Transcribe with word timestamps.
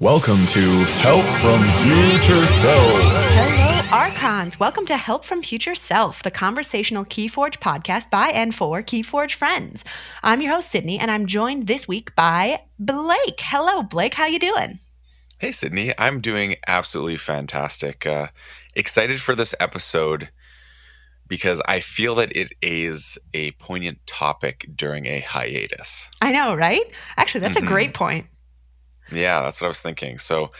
Welcome 0.00 0.46
to 0.46 0.60
Help 1.02 1.26
from 1.42 1.60
Future 1.60 2.46
Self. 2.46 3.02
Hello, 3.34 3.98
Archons. 3.98 4.58
Welcome 4.58 4.86
to 4.86 4.96
Help 4.96 5.26
from 5.26 5.42
Future 5.42 5.74
Self, 5.74 6.22
the 6.22 6.30
conversational 6.30 7.04
Keyforge 7.04 7.58
podcast 7.58 8.08
by 8.08 8.30
and 8.34 8.54
for 8.54 8.80
Keyforge 8.80 9.34
friends. 9.34 9.84
I'm 10.22 10.40
your 10.40 10.54
host, 10.54 10.70
Sydney, 10.70 10.98
and 10.98 11.10
I'm 11.10 11.26
joined 11.26 11.66
this 11.66 11.86
week 11.86 12.16
by 12.16 12.62
Blake. 12.78 13.40
Hello, 13.40 13.82
Blake. 13.82 14.14
How 14.14 14.24
you 14.24 14.38
doing? 14.38 14.78
Hey, 15.38 15.50
Sydney. 15.50 15.92
I'm 15.98 16.22
doing 16.22 16.56
absolutely 16.66 17.18
fantastic. 17.18 18.06
Uh, 18.06 18.28
excited 18.74 19.20
for 19.20 19.34
this 19.34 19.54
episode 19.60 20.30
because 21.28 21.60
I 21.68 21.80
feel 21.80 22.14
that 22.14 22.34
it 22.34 22.54
is 22.62 23.18
a 23.34 23.50
poignant 23.50 23.98
topic 24.06 24.66
during 24.74 25.04
a 25.04 25.20
hiatus. 25.20 26.08
I 26.22 26.32
know, 26.32 26.54
right? 26.54 26.84
Actually, 27.18 27.42
that's 27.42 27.58
mm-hmm. 27.58 27.66
a 27.66 27.68
great 27.68 27.92
point. 27.92 28.28
Yeah, 29.12 29.42
that's 29.42 29.60
what 29.60 29.66
I 29.66 29.68
was 29.68 29.82
thinking. 29.82 30.18
So, 30.18 30.52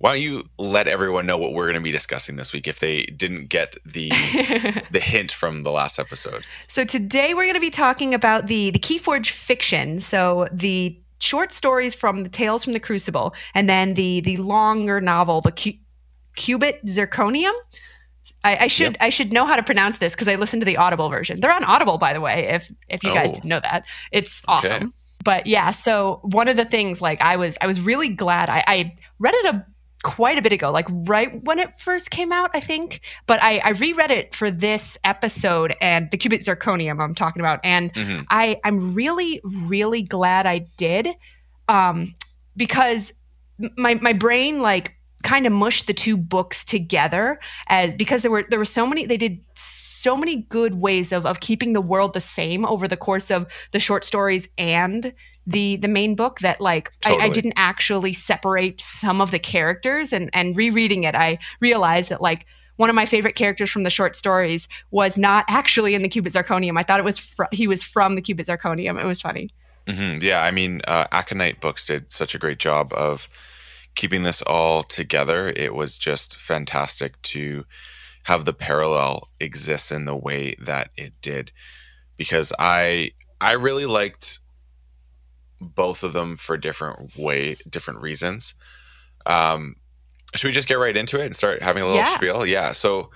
why 0.00 0.14
don't 0.14 0.22
you 0.22 0.44
let 0.56 0.88
everyone 0.88 1.26
know 1.26 1.36
what 1.36 1.52
we're 1.52 1.66
going 1.66 1.74
to 1.74 1.82
be 1.82 1.90
discussing 1.90 2.36
this 2.36 2.54
week 2.54 2.66
if 2.66 2.80
they 2.80 3.02
didn't 3.02 3.50
get 3.50 3.76
the 3.84 4.08
the 4.90 5.00
hint 5.00 5.30
from 5.30 5.62
the 5.62 5.70
last 5.70 5.98
episode? 5.98 6.42
So 6.68 6.86
today 6.86 7.34
we're 7.34 7.44
going 7.44 7.54
to 7.54 7.60
be 7.60 7.70
talking 7.70 8.14
about 8.14 8.46
the 8.46 8.70
the 8.70 8.78
Keyforge 8.78 9.30
fiction. 9.30 10.00
So 10.00 10.48
the 10.50 10.98
short 11.20 11.52
stories 11.52 11.94
from 11.94 12.22
the 12.22 12.30
Tales 12.30 12.64
from 12.64 12.72
the 12.72 12.80
Crucible, 12.80 13.34
and 13.54 13.68
then 13.68 13.92
the 13.92 14.22
the 14.22 14.38
longer 14.38 15.02
novel, 15.02 15.42
the 15.42 15.52
Cu- 15.52 15.78
Qubit 16.34 16.82
Zirconium. 16.84 17.52
I, 18.42 18.56
I 18.56 18.66
should 18.68 18.92
yep. 18.92 18.96
I 19.00 19.10
should 19.10 19.34
know 19.34 19.44
how 19.44 19.56
to 19.56 19.62
pronounce 19.62 19.98
this 19.98 20.14
because 20.14 20.28
I 20.28 20.36
listened 20.36 20.62
to 20.62 20.66
the 20.66 20.78
Audible 20.78 21.10
version. 21.10 21.40
They're 21.40 21.54
on 21.54 21.64
Audible, 21.64 21.98
by 21.98 22.14
the 22.14 22.22
way. 22.22 22.46
If 22.46 22.72
if 22.88 23.04
you 23.04 23.10
oh. 23.10 23.14
guys 23.14 23.32
didn't 23.32 23.50
know 23.50 23.60
that, 23.60 23.84
it's 24.12 24.42
awesome. 24.48 24.72
Okay 24.72 24.86
but 25.24 25.46
yeah 25.46 25.70
so 25.70 26.20
one 26.22 26.48
of 26.48 26.56
the 26.56 26.64
things 26.64 27.00
like 27.00 27.20
i 27.20 27.36
was 27.36 27.56
i 27.60 27.66
was 27.66 27.80
really 27.80 28.08
glad. 28.08 28.48
I, 28.48 28.64
I 28.66 28.94
read 29.18 29.34
it 29.34 29.54
a 29.54 29.66
quite 30.02 30.38
a 30.38 30.42
bit 30.42 30.52
ago 30.52 30.70
like 30.70 30.86
right 30.90 31.42
when 31.44 31.58
it 31.58 31.74
first 31.74 32.10
came 32.10 32.32
out 32.32 32.50
i 32.54 32.60
think. 32.60 33.00
But 33.26 33.42
i, 33.42 33.60
I 33.64 33.70
reread 33.70 34.10
it 34.10 34.34
for 34.34 34.50
this 34.50 34.98
episode 35.04 35.74
and 35.80 36.10
the 36.10 36.18
qubit 36.18 36.44
zirconium 36.44 37.02
i'm 37.02 37.14
talking 37.14 37.40
about. 37.40 37.60
And 37.64 37.92
mm-hmm. 37.92 38.22
i 38.30 38.58
i'm 38.64 38.94
really 38.94 39.40
really 39.66 40.02
glad 40.02 40.46
i 40.46 40.66
did 40.76 41.08
um 41.68 42.14
because 42.56 43.12
my 43.76 43.94
my 43.96 44.12
brain 44.12 44.62
like 44.62 44.96
kind 45.22 45.46
of 45.46 45.52
mushed 45.52 45.86
the 45.86 45.94
two 45.94 46.16
books 46.16 46.64
together 46.64 47.38
as 47.68 47.94
because 47.94 48.22
there 48.22 48.30
were 48.30 48.44
there 48.48 48.58
were 48.58 48.64
so 48.64 48.86
many 48.86 49.06
they 49.06 49.16
did 49.16 49.40
so 49.54 50.16
many 50.16 50.36
good 50.36 50.74
ways 50.74 51.12
of 51.12 51.26
of 51.26 51.40
keeping 51.40 51.72
the 51.72 51.80
world 51.80 52.14
the 52.14 52.20
same 52.20 52.64
over 52.64 52.88
the 52.88 52.96
course 52.96 53.30
of 53.30 53.46
the 53.72 53.80
short 53.80 54.04
stories 54.04 54.48
and 54.56 55.12
the 55.46 55.76
the 55.76 55.88
main 55.88 56.14
book 56.14 56.38
that 56.40 56.60
like 56.60 56.92
totally. 57.00 57.22
I, 57.22 57.26
I, 57.26 57.28
didn't 57.30 57.54
actually 57.56 58.12
separate 58.12 58.80
some 58.80 59.20
of 59.20 59.30
the 59.30 59.38
characters 59.38 60.12
and 60.12 60.30
and 60.32 60.56
rereading 60.56 61.04
it 61.04 61.14
I 61.14 61.38
realized 61.60 62.10
that 62.10 62.20
like 62.20 62.46
one 62.76 62.88
of 62.88 62.96
my 62.96 63.04
favorite 63.04 63.34
characters 63.34 63.70
from 63.70 63.82
the 63.82 63.90
short 63.90 64.16
stories 64.16 64.66
was 64.90 65.18
not 65.18 65.44
actually 65.48 65.94
in 65.94 66.00
the 66.00 66.08
Qubit 66.08 66.32
Zirconium. 66.32 66.78
I 66.78 66.82
thought 66.82 66.98
it 66.98 67.04
was 67.04 67.18
fr- 67.18 67.44
he 67.52 67.66
was 67.66 67.84
from 67.84 68.14
the 68.14 68.22
Qubit 68.22 68.46
Zirconium. 68.46 68.98
It 68.98 69.04
was 69.04 69.20
funny. 69.20 69.50
Mm-hmm. 69.86 70.22
Yeah, 70.22 70.42
I 70.42 70.50
mean, 70.50 70.80
uh, 70.88 71.06
Aconyte 71.08 71.60
Books 71.60 71.84
did 71.84 72.10
such 72.10 72.34
a 72.34 72.38
great 72.38 72.58
job 72.58 72.90
of 72.94 73.28
keeping 73.94 74.22
this 74.22 74.42
all 74.42 74.82
together, 74.82 75.52
it 75.54 75.74
was 75.74 75.98
just 75.98 76.36
fantastic 76.36 77.20
to 77.22 77.64
have 78.24 78.44
the 78.44 78.52
parallel 78.52 79.28
exist 79.40 79.90
in 79.90 80.04
the 80.04 80.16
way 80.16 80.54
that 80.58 80.90
it 80.96 81.12
did 81.20 81.52
because 82.16 82.52
I 82.58 83.12
I 83.40 83.52
really 83.52 83.86
liked 83.86 84.40
both 85.60 86.02
of 86.02 86.12
them 86.12 86.36
for 86.36 86.56
different 86.56 87.16
way 87.16 87.56
different 87.68 88.00
reasons. 88.00 88.54
Um 89.26 89.76
should 90.34 90.48
we 90.48 90.52
just 90.52 90.68
get 90.68 90.74
right 90.78 90.96
into 90.96 91.20
it 91.20 91.26
and 91.26 91.34
start 91.34 91.62
having 91.62 91.82
a 91.82 91.86
little 91.86 92.02
yeah. 92.02 92.14
spiel? 92.14 92.46
Yeah. 92.46 92.72
So 92.72 93.10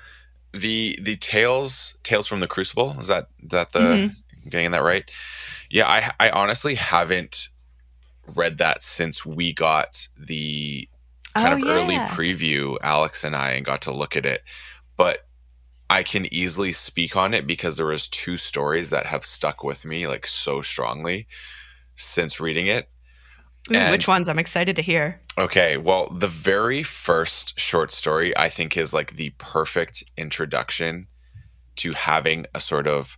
the 0.52 0.98
the 1.00 1.16
tales 1.16 1.98
tales 2.02 2.26
from 2.26 2.40
the 2.40 2.46
crucible 2.46 2.96
is 2.98 3.08
that 3.08 3.28
that 3.42 3.72
the 3.72 3.78
mm-hmm. 3.80 4.48
getting 4.48 4.70
that 4.70 4.82
right? 4.82 5.08
Yeah, 5.70 5.88
I 5.88 6.10
I 6.18 6.30
honestly 6.30 6.76
haven't 6.76 7.48
read 8.26 8.58
that 8.58 8.82
since 8.82 9.24
we 9.24 9.52
got 9.52 10.08
the 10.18 10.88
oh, 11.36 11.40
kind 11.40 11.54
oh, 11.54 11.56
of 11.56 11.64
yeah. 11.64 11.72
early 11.72 11.96
preview, 11.96 12.76
Alex 12.82 13.24
and 13.24 13.34
I, 13.36 13.52
and 13.52 13.64
got 13.64 13.82
to 13.82 13.92
look 13.92 14.16
at 14.16 14.26
it. 14.26 14.42
But 14.96 15.26
I 15.90 16.02
can 16.02 16.32
easily 16.32 16.72
speak 16.72 17.16
on 17.16 17.34
it 17.34 17.46
because 17.46 17.76
there 17.76 17.86
was 17.86 18.08
two 18.08 18.36
stories 18.36 18.90
that 18.90 19.06
have 19.06 19.24
stuck 19.24 19.62
with 19.62 19.84
me 19.84 20.06
like 20.06 20.26
so 20.26 20.62
strongly 20.62 21.26
since 21.94 22.40
reading 22.40 22.66
it. 22.66 22.88
Ooh, 23.72 23.90
which 23.90 24.06
ones? 24.06 24.28
I'm 24.28 24.38
excited 24.38 24.76
to 24.76 24.82
hear. 24.82 25.20
Okay, 25.38 25.78
well, 25.78 26.08
the 26.10 26.26
very 26.26 26.82
first 26.82 27.58
short 27.58 27.90
story 27.92 28.36
I 28.36 28.48
think 28.50 28.76
is 28.76 28.92
like 28.92 29.16
the 29.16 29.30
perfect 29.38 30.04
introduction 30.18 31.06
to 31.76 31.92
having 31.96 32.44
a 32.54 32.60
sort 32.60 32.86
of 32.86 33.16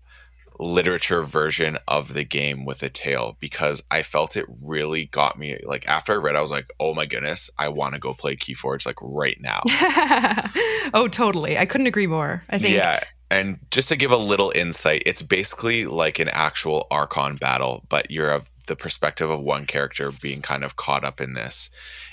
literature 0.59 1.23
version 1.23 1.79
of 1.87 2.15
the 2.15 2.25
game 2.25 2.65
with 2.65 2.83
a 2.83 2.89
tale 2.89 3.37
because 3.41 3.83
I 3.91 4.03
felt 4.03 4.37
it 4.37 4.47
really 4.63 5.07
got 5.07 5.39
me. 5.39 5.59
Like 5.65 5.87
after 5.89 6.13
I 6.13 6.17
read, 6.17 6.37
I 6.37 6.41
was 6.41 6.51
like, 6.51 6.71
"Oh 6.81 6.95
my 6.95 7.07
goodness, 7.07 7.51
I 7.59 7.69
want 7.69 7.95
to 7.95 8.01
go 8.01 8.15
play 8.15 8.37
Keyforge 8.37 8.87
like 8.87 8.99
right 9.01 9.41
now." 9.41 9.61
oh, 10.95 11.09
totally. 11.11 11.59
I 11.59 11.67
couldn't 11.67 11.87
agree 11.87 12.07
more. 12.07 12.43
I 12.49 12.59
think. 12.59 12.75
Yeah, 12.75 13.03
and 13.31 13.59
just 13.71 13.89
to 13.89 13.97
give 13.97 14.11
a 14.11 14.17
little 14.17 14.53
insight, 14.55 15.03
it's 15.07 15.23
basically 15.23 15.87
like 15.87 16.19
an 16.19 16.29
actual 16.29 16.87
Archon 16.91 17.37
battle, 17.37 17.85
but 17.89 18.11
you're 18.11 18.31
of 18.31 18.51
the 18.67 18.77
perspective 18.77 19.31
of 19.31 19.41
one 19.41 19.67
character 19.67 20.11
being 20.23 20.43
kind 20.43 20.65
of 20.65 20.77
caught 20.77 21.05
up 21.05 21.21
in 21.21 21.35
this. 21.35 21.71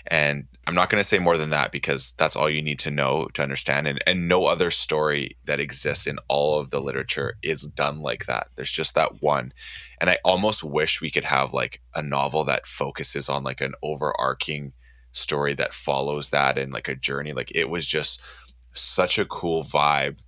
And 0.08 0.48
I'm 0.66 0.76
not 0.76 0.90
going 0.90 1.02
to 1.02 1.08
say 1.08 1.20
more 1.20 1.38
than 1.38 1.50
that 1.50 1.72
because 1.72 2.14
that's 2.14 2.38
all 2.38 2.50
you 2.50 2.62
need 2.62 2.80
to 2.80 2.92
know 2.92 3.28
to 3.34 3.44
understand. 3.44 3.86
And, 3.86 4.00
and 4.08 4.30
no 4.30 4.46
other 4.46 4.72
story 4.72 5.38
that 5.44 5.60
exists 5.60 6.08
in 6.08 6.20
all 6.30 6.60
of 6.60 6.70
the 6.70 6.80
literature 6.80 7.36
is 7.44 7.64
done 7.64 8.00
like 8.00 8.26
that. 8.28 8.48
There's 8.56 8.72
just 8.72 8.96
that 8.96 9.22
one. 9.22 9.52
And 10.00 10.10
I 10.10 10.20
almost 10.24 10.64
wish 10.64 11.02
we 11.02 11.12
could 11.12 11.26
have 11.26 11.54
like 11.54 11.82
a 11.96 12.02
novel 12.02 12.46
that 12.46 12.66
focuses 12.66 13.28
on 13.28 13.44
like 13.44 13.60
an 13.60 13.74
overarching 13.84 14.72
story 15.12 15.54
that 15.54 15.74
follows 15.74 16.30
that 16.30 16.58
and 16.58 16.72
like 16.72 16.88
a 16.88 16.96
journey. 16.96 17.34
Like 17.34 17.52
it 17.54 17.70
was 17.70 17.86
just 17.86 18.22
such 18.72 19.20
a 19.20 19.26
cool 19.26 19.64
vibe 19.64 20.20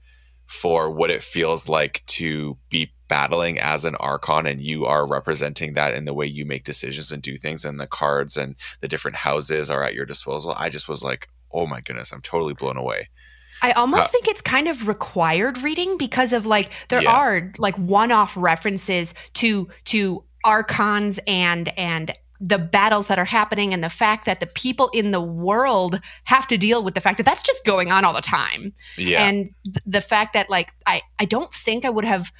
for 0.48 0.90
what 0.90 1.10
it 1.10 1.24
feels 1.24 1.68
like 1.68 2.04
to 2.06 2.58
be 2.70 2.92
battling 3.08 3.60
as 3.60 3.86
an 3.86 3.96
archon 3.96 4.46
and 4.46 4.62
you 4.62 4.86
are 4.86 5.08
representing 5.08 5.74
that 5.74 5.94
in 5.94 6.06
the 6.06 6.14
way 6.14 6.26
you 6.26 6.46
make 6.46 6.64
decisions 6.64 7.12
and 7.12 7.22
do 7.22 7.38
things 7.38 7.64
and 7.64 7.80
the 7.80 7.88
cards 7.88 8.36
and 8.36 8.56
the 8.82 8.88
different 8.88 9.18
houses 9.18 9.70
are 9.70 9.84
at 9.84 9.94
your 9.94 10.06
disposal 10.06 10.56
i 10.58 10.70
just 10.70 10.90
was 10.90 11.04
like 11.04 11.28
oh 11.52 11.68
my 11.68 11.82
goodness 11.82 12.12
i'm 12.12 12.22
totally 12.22 12.54
blown 12.54 12.78
away 12.78 13.10
I 13.62 13.72
almost 13.72 14.10
uh, 14.10 14.12
think 14.12 14.28
it's 14.28 14.42
kind 14.42 14.68
of 14.68 14.88
required 14.88 15.60
reading 15.60 15.98
because 15.98 16.34
of 16.34 16.46
like 16.46 16.72
there 16.90 17.02
yeah. 17.02 17.16
are 17.16 17.52
like 17.58 17.78
one-off 17.78 18.36
references 18.36 19.14
to 19.36 19.70
to 19.86 20.24
archons 20.44 21.20
and 21.26 21.70
and 21.78 22.12
the 22.46 22.60
battles 22.60 23.08
that 23.08 23.18
are 23.18 23.26
happening 23.26 23.74
and 23.74 23.84
the 23.84 23.90
fact 23.90 24.26
that 24.26 24.40
the 24.40 24.46
people 24.46 24.90
in 24.94 25.10
the 25.10 25.22
world 25.22 26.00
have 26.26 26.48
to 26.48 26.58
deal 26.58 26.84
with 26.84 26.94
the 26.94 27.02
fact 27.02 27.18
that 27.18 27.26
that's 27.26 27.42
just 27.42 27.66
going 27.66 27.92
on 27.92 28.06
all 28.06 28.14
the 28.14 28.22
time. 28.22 28.72
Yeah. 28.98 29.28
And 29.28 29.50
th- 29.64 29.78
the 29.86 30.02
fact 30.02 30.34
that 30.34 30.48
like 30.48 30.72
I 30.86 31.02
I 31.18 31.26
don't 31.26 31.52
think 31.52 31.86
I 31.86 31.90
would 31.90 32.06
have 32.06 32.32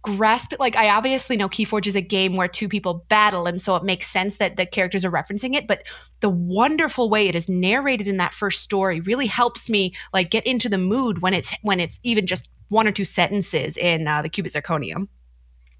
grasped 0.00 0.54
it 0.54 0.58
like 0.58 0.74
I 0.74 0.88
obviously 0.88 1.36
know 1.36 1.50
Keyforge 1.50 1.86
is 1.86 1.94
a 1.94 2.00
game 2.00 2.34
where 2.34 2.48
two 2.48 2.66
people 2.66 3.04
battle 3.08 3.46
and 3.46 3.60
so 3.60 3.76
it 3.76 3.84
makes 3.84 4.06
sense 4.06 4.38
that 4.38 4.56
the 4.56 4.66
characters 4.66 5.04
are 5.04 5.12
referencing 5.12 5.54
it 5.54 5.68
but 5.68 5.86
the 6.18 6.28
wonderful 6.28 7.08
way 7.08 7.28
it 7.28 7.36
is 7.36 7.48
narrated 7.48 8.08
in 8.08 8.16
that 8.16 8.34
first 8.34 8.62
story 8.62 8.98
really 8.98 9.26
helps 9.26 9.68
me 9.68 9.94
like 10.12 10.28
get 10.28 10.44
into 10.44 10.68
the 10.68 10.76
mood 10.76 11.22
when 11.22 11.32
it's 11.32 11.56
when 11.62 11.78
it's 11.78 12.00
even 12.02 12.26
just 12.26 12.50
one 12.68 12.88
or 12.88 12.92
two 12.92 13.04
sentences 13.04 13.76
in 13.76 14.08
uh, 14.08 14.22
the 14.22 14.30
Qubit 14.30 14.60
Zirconium. 14.60 15.06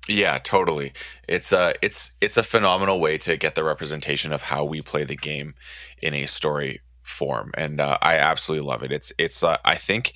Yeah, 0.08 0.38
totally. 0.38 0.92
It's 1.28 1.52
a 1.52 1.74
it's 1.80 2.16
it's 2.20 2.36
a 2.36 2.42
phenomenal 2.42 2.98
way 2.98 3.18
to 3.18 3.36
get 3.36 3.54
the 3.54 3.64
representation 3.64 4.32
of 4.32 4.42
how 4.42 4.64
we 4.64 4.82
play 4.82 5.04
the 5.04 5.16
game 5.16 5.54
in 6.00 6.12
a 6.12 6.26
story 6.26 6.80
form, 7.02 7.52
and 7.56 7.80
uh, 7.80 7.98
I 8.02 8.16
absolutely 8.16 8.66
love 8.66 8.82
it. 8.82 8.90
It's 8.90 9.12
it's 9.16 9.42
uh, 9.44 9.58
I 9.64 9.76
think 9.76 10.14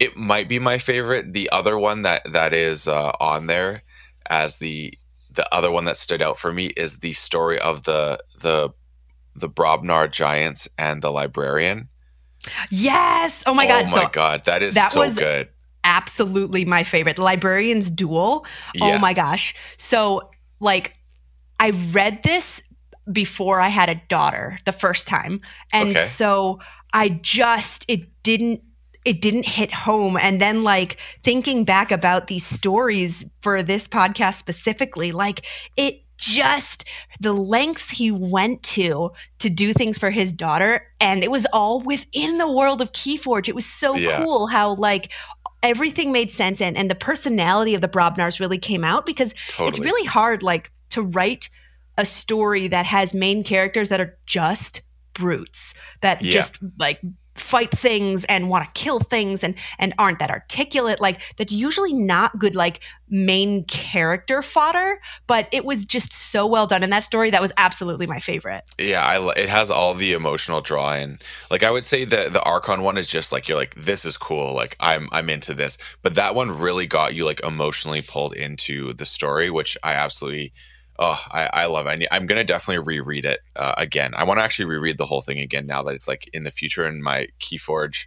it 0.00 0.16
might 0.16 0.48
be 0.48 0.58
my 0.58 0.78
favorite. 0.78 1.32
The 1.32 1.48
other 1.50 1.78
one 1.78 2.02
that 2.02 2.22
that 2.32 2.52
is 2.52 2.88
uh, 2.88 3.12
on 3.20 3.46
there 3.46 3.84
as 4.28 4.58
the 4.58 4.98
the 5.30 5.52
other 5.54 5.70
one 5.70 5.84
that 5.84 5.96
stood 5.96 6.20
out 6.22 6.36
for 6.36 6.52
me 6.52 6.66
is 6.76 6.98
the 6.98 7.12
story 7.12 7.60
of 7.60 7.84
the 7.84 8.18
the 8.40 8.70
the 9.36 9.48
Brobnar 9.48 10.10
giants 10.10 10.68
and 10.76 11.00
the 11.00 11.12
librarian. 11.12 11.90
Yes. 12.72 13.44
Oh 13.46 13.54
my 13.54 13.68
god. 13.68 13.84
Oh 13.86 13.90
my 13.92 14.04
so 14.04 14.08
god, 14.10 14.44
that 14.46 14.64
is 14.64 14.74
that 14.74 14.90
so 14.90 15.00
was, 15.00 15.14
good 15.14 15.48
absolutely 15.86 16.64
my 16.66 16.84
favorite. 16.84 17.16
The 17.16 17.22
Librarian's 17.22 17.90
Duel. 17.90 18.44
Yes. 18.74 18.96
Oh 18.96 18.98
my 18.98 19.14
gosh. 19.14 19.54
So, 19.78 20.30
like, 20.60 20.92
I 21.58 21.70
read 21.70 22.22
this 22.22 22.62
before 23.10 23.60
I 23.60 23.68
had 23.68 23.88
a 23.88 24.02
daughter 24.08 24.58
the 24.66 24.72
first 24.72 25.06
time. 25.06 25.40
And 25.72 25.90
okay. 25.90 26.00
so 26.00 26.58
I 26.92 27.08
just, 27.08 27.84
it 27.88 28.00
didn't 28.22 28.60
it 29.04 29.20
didn't 29.20 29.46
hit 29.46 29.72
home 29.72 30.18
and 30.20 30.42
then 30.42 30.64
like 30.64 30.94
thinking 31.22 31.64
back 31.64 31.92
about 31.92 32.26
these 32.26 32.44
stories 32.44 33.24
for 33.40 33.62
this 33.62 33.86
podcast 33.86 34.34
specifically 34.34 35.12
like 35.12 35.46
it 35.76 36.02
just 36.18 36.88
the 37.20 37.32
lengths 37.32 37.90
he 37.90 38.10
went 38.10 38.60
to 38.64 39.12
to 39.38 39.48
do 39.48 39.72
things 39.72 39.96
for 39.96 40.10
his 40.10 40.32
daughter 40.32 40.88
and 41.00 41.22
it 41.22 41.30
was 41.30 41.46
all 41.52 41.80
within 41.80 42.38
the 42.38 42.50
world 42.50 42.80
of 42.80 42.90
keyforge 42.92 43.48
it 43.48 43.54
was 43.54 43.66
so 43.66 43.94
Yeah. 43.94 44.24
cool 44.24 44.48
how 44.48 44.74
like 44.74 45.12
everything 45.66 46.12
made 46.12 46.30
sense 46.30 46.60
and 46.60 46.76
and 46.76 46.90
the 46.90 46.94
personality 46.94 47.74
of 47.74 47.80
the 47.80 47.88
brobnars 47.88 48.40
really 48.40 48.58
came 48.58 48.84
out 48.84 49.04
because 49.04 49.34
it's 49.60 49.78
really 49.78 50.06
hard 50.06 50.42
like 50.42 50.70
to 50.90 51.02
write 51.02 51.48
a 51.98 52.04
story 52.04 52.68
that 52.68 52.86
has 52.86 53.12
main 53.14 53.42
characters 53.44 53.88
that 53.88 54.00
are 54.00 54.16
just 54.26 54.82
brutes 55.14 55.74
that 56.02 56.22
Yeah. 56.22 56.32
just 56.32 56.58
like 56.78 57.00
fight 57.38 57.70
things 57.70 58.24
and 58.24 58.50
want 58.50 58.64
to 58.64 58.70
kill 58.80 59.00
things 59.00 59.44
and 59.44 59.56
and 59.78 59.94
aren't 59.98 60.18
that 60.18 60.30
articulate 60.30 61.00
like 61.00 61.20
that's 61.36 61.52
usually 61.52 61.92
not 61.92 62.38
good 62.38 62.54
like 62.54 62.80
main 63.08 63.64
character 63.64 64.42
fodder 64.42 64.98
but 65.26 65.48
it 65.52 65.64
was 65.64 65.84
just 65.84 66.12
so 66.12 66.46
well 66.46 66.66
done 66.66 66.82
in 66.82 66.90
that 66.90 67.04
story 67.04 67.30
that 67.30 67.40
was 67.40 67.52
absolutely 67.56 68.06
my 68.06 68.20
favorite. 68.20 68.64
Yeah, 68.78 69.04
I, 69.04 69.32
it 69.36 69.48
has 69.48 69.70
all 69.70 69.94
the 69.94 70.12
emotional 70.12 70.60
draw 70.60 70.92
and 70.92 71.22
like 71.50 71.62
I 71.62 71.70
would 71.70 71.84
say 71.84 72.04
the 72.04 72.28
the 72.30 72.42
Archon 72.42 72.82
one 72.82 72.98
is 72.98 73.08
just 73.08 73.32
like 73.32 73.48
you're 73.48 73.56
like 73.56 73.74
this 73.74 74.04
is 74.04 74.16
cool 74.16 74.54
like 74.54 74.76
I'm 74.80 75.08
I'm 75.12 75.30
into 75.30 75.54
this. 75.54 75.78
But 76.02 76.14
that 76.14 76.34
one 76.34 76.50
really 76.50 76.86
got 76.86 77.14
you 77.14 77.24
like 77.24 77.40
emotionally 77.44 78.02
pulled 78.02 78.34
into 78.34 78.92
the 78.92 79.06
story 79.06 79.50
which 79.50 79.76
I 79.82 79.92
absolutely 79.92 80.52
oh 80.98 81.22
I, 81.30 81.50
I 81.52 81.66
love 81.66 81.86
it. 81.86 81.90
I 81.90 81.96
need, 81.96 82.08
I'm 82.10 82.26
gonna 82.26 82.44
definitely 82.44 82.84
reread 82.84 83.24
it 83.24 83.40
uh, 83.54 83.74
again 83.76 84.12
I 84.14 84.24
want 84.24 84.38
to 84.38 84.44
actually 84.44 84.66
reread 84.66 84.98
the 84.98 85.06
whole 85.06 85.22
thing 85.22 85.38
again 85.38 85.66
now 85.66 85.82
that 85.82 85.94
it's 85.94 86.08
like 86.08 86.28
in 86.32 86.44
the 86.44 86.50
future 86.50 86.84
and 86.84 87.02
my 87.02 87.28
Keyforge 87.40 88.06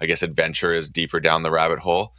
I 0.00 0.06
guess 0.06 0.22
adventure 0.22 0.72
is 0.72 0.88
deeper 0.88 1.20
down 1.20 1.42
the 1.42 1.50
rabbit 1.50 1.80
hole 1.80 2.14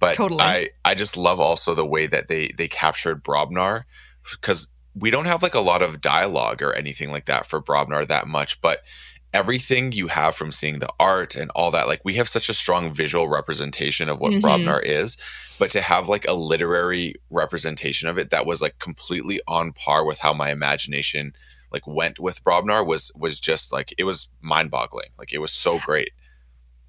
but 0.00 0.16
Totally. 0.16 0.42
I 0.42 0.68
I 0.84 0.94
just 0.94 1.16
love 1.16 1.38
also 1.38 1.74
the 1.74 1.86
way 1.86 2.06
that 2.06 2.26
they 2.26 2.48
they 2.56 2.66
captured 2.66 3.22
Brobnar 3.22 3.84
because 4.32 4.72
we 4.94 5.10
don't 5.10 5.26
have 5.26 5.42
like 5.42 5.54
a 5.54 5.60
lot 5.60 5.82
of 5.82 6.00
dialogue 6.00 6.62
or 6.62 6.72
anything 6.72 7.12
like 7.12 7.26
that 7.26 7.46
for 7.46 7.60
Brobnar 7.62 8.06
that 8.06 8.26
much, 8.26 8.60
but 8.60 8.82
everything 9.32 9.92
you 9.92 10.08
have 10.08 10.34
from 10.34 10.50
seeing 10.52 10.78
the 10.80 10.92
art 10.98 11.36
and 11.36 11.50
all 11.54 11.70
that, 11.70 11.86
like 11.86 12.00
we 12.04 12.14
have 12.14 12.28
such 12.28 12.48
a 12.48 12.54
strong 12.54 12.92
visual 12.92 13.28
representation 13.28 14.08
of 14.08 14.20
what 14.20 14.32
Mhm. 14.32 14.40
Brobnar 14.40 14.82
is, 14.82 15.16
but 15.58 15.70
to 15.70 15.80
have 15.80 16.08
like 16.08 16.26
a 16.26 16.32
literary 16.32 17.14
representation 17.30 18.08
of 18.08 18.18
it 18.18 18.30
that 18.30 18.46
was 18.46 18.60
like 18.60 18.78
completely 18.78 19.40
on 19.46 19.72
par 19.72 20.04
with 20.04 20.18
how 20.18 20.32
my 20.32 20.50
imagination 20.50 21.32
like 21.72 21.86
went 21.86 22.18
with 22.18 22.42
Brobnar 22.42 22.84
was 22.84 23.12
was 23.14 23.38
just 23.38 23.72
like 23.72 23.94
it 23.96 24.04
was 24.04 24.28
mind-boggling. 24.40 25.10
Like 25.18 25.32
it 25.32 25.38
was 25.40 25.52
so 25.52 25.78
great. 25.78 26.10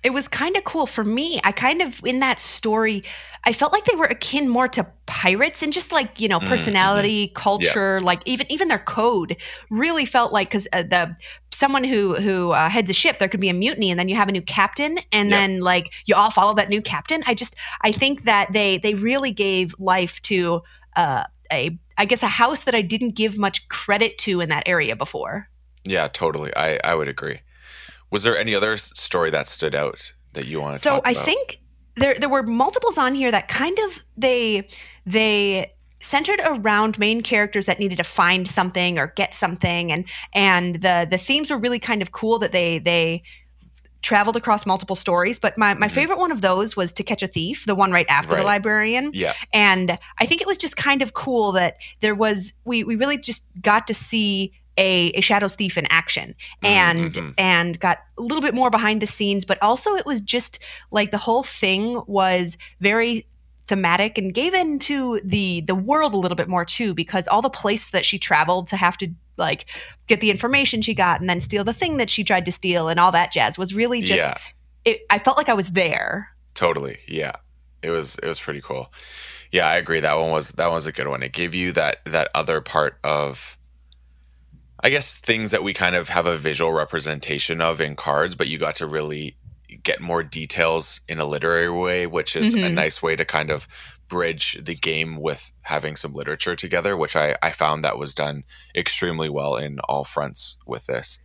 It 0.04 0.12
was 0.14 0.28
kind 0.28 0.58
of 0.58 0.64
cool 0.64 0.86
for 0.86 1.04
me 1.04 1.40
i 1.44 1.52
kind 1.52 1.82
of 1.82 2.02
in 2.06 2.20
that 2.20 2.40
story 2.40 3.04
i 3.46 3.54
felt 3.54 3.72
like 3.72 3.84
they 3.86 3.96
were 3.96 4.06
akin 4.06 4.50
more 4.50 4.68
to 4.68 4.86
pirates 5.06 5.62
and 5.62 5.74
just 5.74 5.92
like 5.92 6.20
you 6.20 6.28
know 6.28 6.40
Mm, 6.40 6.48
personality 6.48 7.28
culture 7.36 8.02
like 8.02 8.22
even 8.26 8.52
even 8.52 8.68
their 8.68 8.80
code 8.80 9.38
really 9.70 10.06
felt 10.06 10.34
like 10.34 10.50
because 10.50 10.68
uh, 10.74 10.82
the 10.84 11.16
someone 11.52 11.84
who 11.84 12.16
who 12.16 12.52
uh, 12.52 12.70
heads 12.70 12.90
a 12.90 12.94
ship 12.94 13.20
there 13.20 13.28
could 13.30 13.42
be 13.42 13.50
a 13.50 13.54
mutiny 13.54 13.92
and 13.92 14.00
then 14.00 14.08
you 14.10 14.16
have 14.16 14.30
a 14.30 14.32
new 14.32 14.42
captain 14.42 14.98
and 15.12 15.30
Yeah. 15.30 15.38
then 15.38 15.60
like 15.60 15.94
you 16.06 16.16
all 16.16 16.32
follow 16.32 16.54
that 16.56 16.70
new 16.70 16.82
captain 16.82 17.22
i 17.28 17.34
just 17.34 17.56
i 17.82 17.92
think 17.92 18.24
that 18.24 18.52
they 18.54 18.78
they 18.78 18.94
really 18.96 19.32
gave 19.32 19.76
life 19.80 20.22
to 20.24 20.62
uh 20.96 21.24
a 21.52 21.78
i 21.98 22.06
guess 22.06 22.24
a 22.24 22.28
house 22.28 22.64
that 22.64 22.74
i 22.76 22.82
didn't 22.82 23.16
give 23.16 23.38
much 23.38 23.68
credit 23.70 24.18
to 24.18 24.42
in 24.42 24.50
that 24.50 24.64
area 24.68 24.96
before 24.96 25.48
Yeah, 25.84 26.08
totally. 26.08 26.52
I 26.56 26.80
I 26.84 26.94
would 26.96 27.08
agree. 27.08 27.42
Was 28.12 28.24
there 28.24 28.38
any 28.38 28.54
other 28.54 28.78
story 28.78 29.30
that 29.32 29.48
stood 29.48 29.74
out 29.74 30.14
that 30.34 30.46
you 30.46 30.62
want 30.62 30.76
to 30.76 30.80
so 30.80 31.02
i 31.04 31.14
think 31.14 31.60
there 31.96 32.14
there 32.16 32.30
were 32.30 32.44
multiples 32.44 32.98
on 32.98 33.16
here 33.16 33.32
that 33.32 33.48
kind 33.50 33.78
of 33.86 34.00
they 34.16 34.68
they 35.06 35.74
centered 36.00 36.40
around 36.46 36.98
main 36.98 37.22
characters 37.22 37.66
that 37.66 37.80
needed 37.80 37.98
to 37.98 38.04
find 38.04 38.48
something 38.48 38.98
or 38.98 39.08
get 39.16 39.34
something 39.34 39.92
and 39.92 40.06
and 40.34 40.76
the 40.76 41.08
the 41.10 41.18
themes 41.18 41.52
were 41.52 41.58
really 41.58 41.80
kind 41.80 42.02
of 42.02 42.12
cool 42.12 42.40
that 42.40 42.52
they 42.54 42.80
they 42.80 43.22
traveled 44.02 44.36
across 44.36 44.66
multiple 44.66 44.96
stories 44.96 45.38
but 45.38 45.58
my, 45.60 45.74
my 45.76 45.88
Mhm. 45.88 45.92
favorite 45.92 46.18
one 46.18 46.32
of 46.32 46.42
those 46.42 46.76
was 46.76 46.92
to 46.94 47.04
catch 47.04 47.22
a 47.22 47.28
thief 47.28 47.66
the 47.68 47.76
one 47.76 47.92
right 47.92 48.10
after 48.10 48.36
the 48.36 48.42
librarian 48.44 49.12
Yeah. 49.14 49.34
and 49.54 50.00
I 50.20 50.26
think 50.26 50.42
it 50.42 50.48
was 50.48 50.58
just 50.58 50.76
kind 50.76 51.02
of 51.04 51.14
cool 51.14 51.52
that 51.52 51.76
there 52.00 52.16
was 52.16 52.54
we 52.66 52.84
we 52.84 52.96
really 52.96 53.18
just 53.20 53.48
got 53.62 53.86
to 53.88 53.94
see 53.94 54.54
a, 54.82 55.12
a 55.20 55.22
shadows 55.22 55.56
thief 55.56 55.78
in 55.78 55.86
action 55.90 56.36
and 56.64 57.14
Mhm. 57.14 57.34
and 57.38 57.80
got 57.80 58.00
a 58.18 58.22
little 58.22 58.42
bit 58.42 58.54
more 58.56 58.70
behind 58.70 59.02
the 59.02 59.08
scenes, 59.08 59.46
but 59.46 59.58
also 59.62 59.96
it 59.96 60.06
was 60.06 60.20
just 60.22 60.60
like 60.92 61.12
the 61.12 61.18
whole 61.28 61.44
thing 61.44 62.02
was 62.08 62.58
very 62.80 63.26
thematic 63.68 64.18
and 64.18 64.34
gave 64.34 64.54
into 64.54 65.20
the 65.24 65.62
the 65.62 65.76
world 65.76 66.14
a 66.14 66.18
little 66.18 66.36
bit 66.36 66.50
more 66.50 66.66
too 66.66 66.94
because 66.94 67.28
all 67.28 67.42
the 67.42 67.50
places 67.50 67.92
that 67.92 68.04
she 68.04 68.18
traveled 68.20 68.68
to 68.68 68.76
have 68.76 68.98
to 68.98 69.08
like 69.38 69.66
get 70.08 70.20
the 70.20 70.30
information 70.30 70.82
she 70.82 70.94
got 70.94 71.22
and 71.22 71.30
then 71.30 71.40
steal 71.40 71.64
the 71.64 71.74
thing 71.74 71.98
that 71.98 72.10
she 72.10 72.24
tried 72.24 72.46
to 72.46 72.52
steal 72.52 72.90
and 72.90 73.00
all 73.00 73.12
that 73.12 73.32
jazz 73.32 73.58
was 73.58 73.74
really 73.74 74.02
just 74.02 74.24
yeah. 74.24 74.36
it, 74.84 75.02
I 75.10 75.20
felt 75.20 75.38
like 75.38 75.48
I 75.48 75.54
was 75.54 75.72
there. 75.72 76.32
Totally. 76.54 76.98
Yeah. 77.08 77.34
It 77.82 77.92
was 77.92 78.18
it 78.20 78.28
was 78.28 78.40
pretty 78.40 78.62
cool. 78.62 78.92
Yeah, 79.52 79.68
I 79.68 79.78
agree. 79.78 80.00
That 80.02 80.18
one 80.20 80.32
was 80.32 80.52
that 80.54 80.68
one 80.68 80.76
was 80.76 80.88
a 80.88 80.92
good 80.92 81.08
one. 81.08 81.24
It 81.24 81.32
gave 81.32 81.56
you 81.56 81.72
that 81.74 82.02
that 82.06 82.30
other 82.36 82.62
part 82.62 82.98
of 83.04 83.58
I 84.84 84.90
guess 84.90 85.20
things 85.20 85.52
that 85.52 85.64
we 85.64 85.74
kind 85.74 85.96
of 85.96 86.10
have 86.10 86.26
a 86.26 86.38
visual 86.38 86.74
representation 86.74 87.62
of 87.62 87.80
in 87.80 87.96
cards, 87.96 88.36
but 88.36 88.48
you 88.48 88.58
got 88.58 88.76
to 88.76 88.88
really 88.88 89.36
get 89.84 90.02
more 90.02 90.24
details 90.24 91.02
in 91.08 91.20
a 91.20 91.26
literary 91.26 91.72
way, 91.72 92.06
which 92.08 92.36
is 92.36 92.54
a 92.54 92.58
Mhm. 92.58 92.74
nice 92.74 93.02
way 93.02 93.16
to 93.16 93.24
kind 93.24 93.50
of 93.52 93.68
bridge 94.08 94.58
the 94.62 94.76
game 94.76 95.16
with 95.22 95.52
having 95.64 95.96
some 95.96 96.14
literature 96.14 96.56
together, 96.56 96.98
which 96.98 97.16
I, 97.16 97.38
I 97.42 97.52
found 97.52 97.84
that 97.84 97.98
was 97.98 98.14
done 98.14 98.44
extremely 98.76 99.30
well 99.30 99.56
in 99.56 99.80
all 99.88 100.04
fronts 100.04 100.58
with 100.66 100.88
this. 100.88 101.22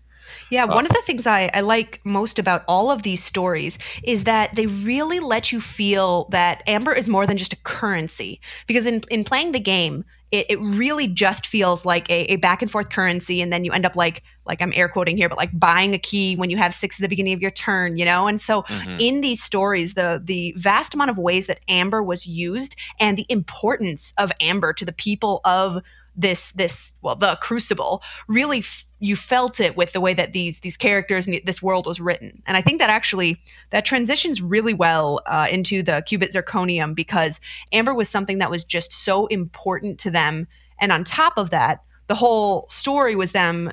Yeah, 0.51 0.65
Uh, 0.65 0.75
one 0.75 0.87
of 0.87 0.93
the 0.93 1.03
things 1.03 1.27
I, 1.27 1.51
I 1.55 1.61
like 1.61 2.01
most 2.05 2.39
about 2.39 2.63
all 2.69 2.91
of 2.91 3.03
these 3.03 3.23
stories 3.25 3.79
is 4.05 4.25
that 4.25 4.55
they 4.55 4.67
really 4.67 5.19
let 5.19 5.51
you 5.51 5.61
feel 5.61 6.29
that 6.31 6.63
Amber 6.69 6.93
is 6.93 7.09
more 7.09 7.27
than 7.27 7.39
just 7.39 7.53
a 7.53 7.57
currency. 7.57 8.41
Because 8.67 8.87
in, 8.87 9.03
in 9.11 9.25
playing 9.25 9.53
the 9.53 9.61
game, 9.61 10.05
it, 10.33 10.47
it 10.49 10.61
really 10.61 11.07
just 11.07 11.47
feels 11.47 11.85
like 11.85 12.11
a, 12.11 12.33
a 12.33 12.37
back 12.37 12.63
and 12.63 12.71
forth 12.71 12.91
currency, 12.91 13.41
and 13.41 13.53
then 13.53 13.65
you 13.65 13.73
end 13.73 13.87
up 13.87 13.97
like 13.97 14.23
like 14.45 14.63
I'm 14.63 14.73
air 14.77 14.89
quoting 14.89 15.17
here, 15.17 15.29
but 15.29 15.39
like 15.39 15.51
buying 15.59 15.93
a 15.95 15.99
key 15.99 16.37
when 16.37 16.51
you 16.51 16.57
have 16.57 16.73
six 16.73 16.99
at 17.01 17.03
the 17.03 17.09
beginning 17.09 17.33
of 17.35 17.43
your 17.43 17.51
turn, 17.51 17.97
you 17.97 18.05
know? 18.05 18.29
And 18.29 18.41
so 18.41 18.63
Mhm. 18.63 19.01
in 19.01 19.21
these 19.21 19.43
stories, 19.43 19.95
the 19.95 20.21
the 20.25 20.55
vast 20.57 20.95
amount 20.95 21.11
of 21.11 21.19
ways 21.19 21.47
that 21.47 21.61
Amber 21.69 22.03
was 22.03 22.27
used 22.27 22.77
and 23.01 23.17
the 23.17 23.27
importance 23.29 24.13
of 24.19 24.33
Amber 24.41 24.73
to 24.73 24.85
the 24.85 24.93
people 24.93 25.41
of 25.45 25.83
this 26.17 26.53
this 26.53 26.97
well 27.03 27.15
the 27.15 27.37
crucible 27.41 28.03
really 28.27 28.59
f- 28.59 28.85
you 28.99 29.15
felt 29.15 29.61
it 29.61 29.77
with 29.77 29.93
the 29.93 30.01
way 30.01 30.15
that 30.15 30.33
these 30.33 30.61
these 30.61 30.77
characters 30.77 31.27
and 31.27 31.39
this 31.45 31.63
world 31.63 31.87
was 31.87 32.01
written. 32.01 32.43
And 32.47 32.57
i 32.57 32.61
think 32.61 32.81
that 32.81 32.91
actually 32.91 33.41
that 33.71 33.85
transitions 33.85 34.41
really 34.41 34.75
well 34.75 35.21
uh, 35.27 35.47
into 35.51 35.83
the 35.83 36.03
qubit 36.09 36.33
zirconium 36.33 36.95
because 36.95 37.41
amber 37.73 37.95
was 37.95 38.09
something 38.09 38.39
that 38.39 38.51
was 38.51 38.65
just 38.65 38.93
so 38.93 39.27
important 39.27 39.99
to 40.01 40.11
them. 40.11 40.49
And 40.79 40.93
on 40.93 41.05
top 41.05 41.35
of 41.37 41.51
that 41.51 41.83
the 42.07 42.15
whole 42.15 42.67
story 42.71 43.15
was 43.15 43.33
them 43.33 43.73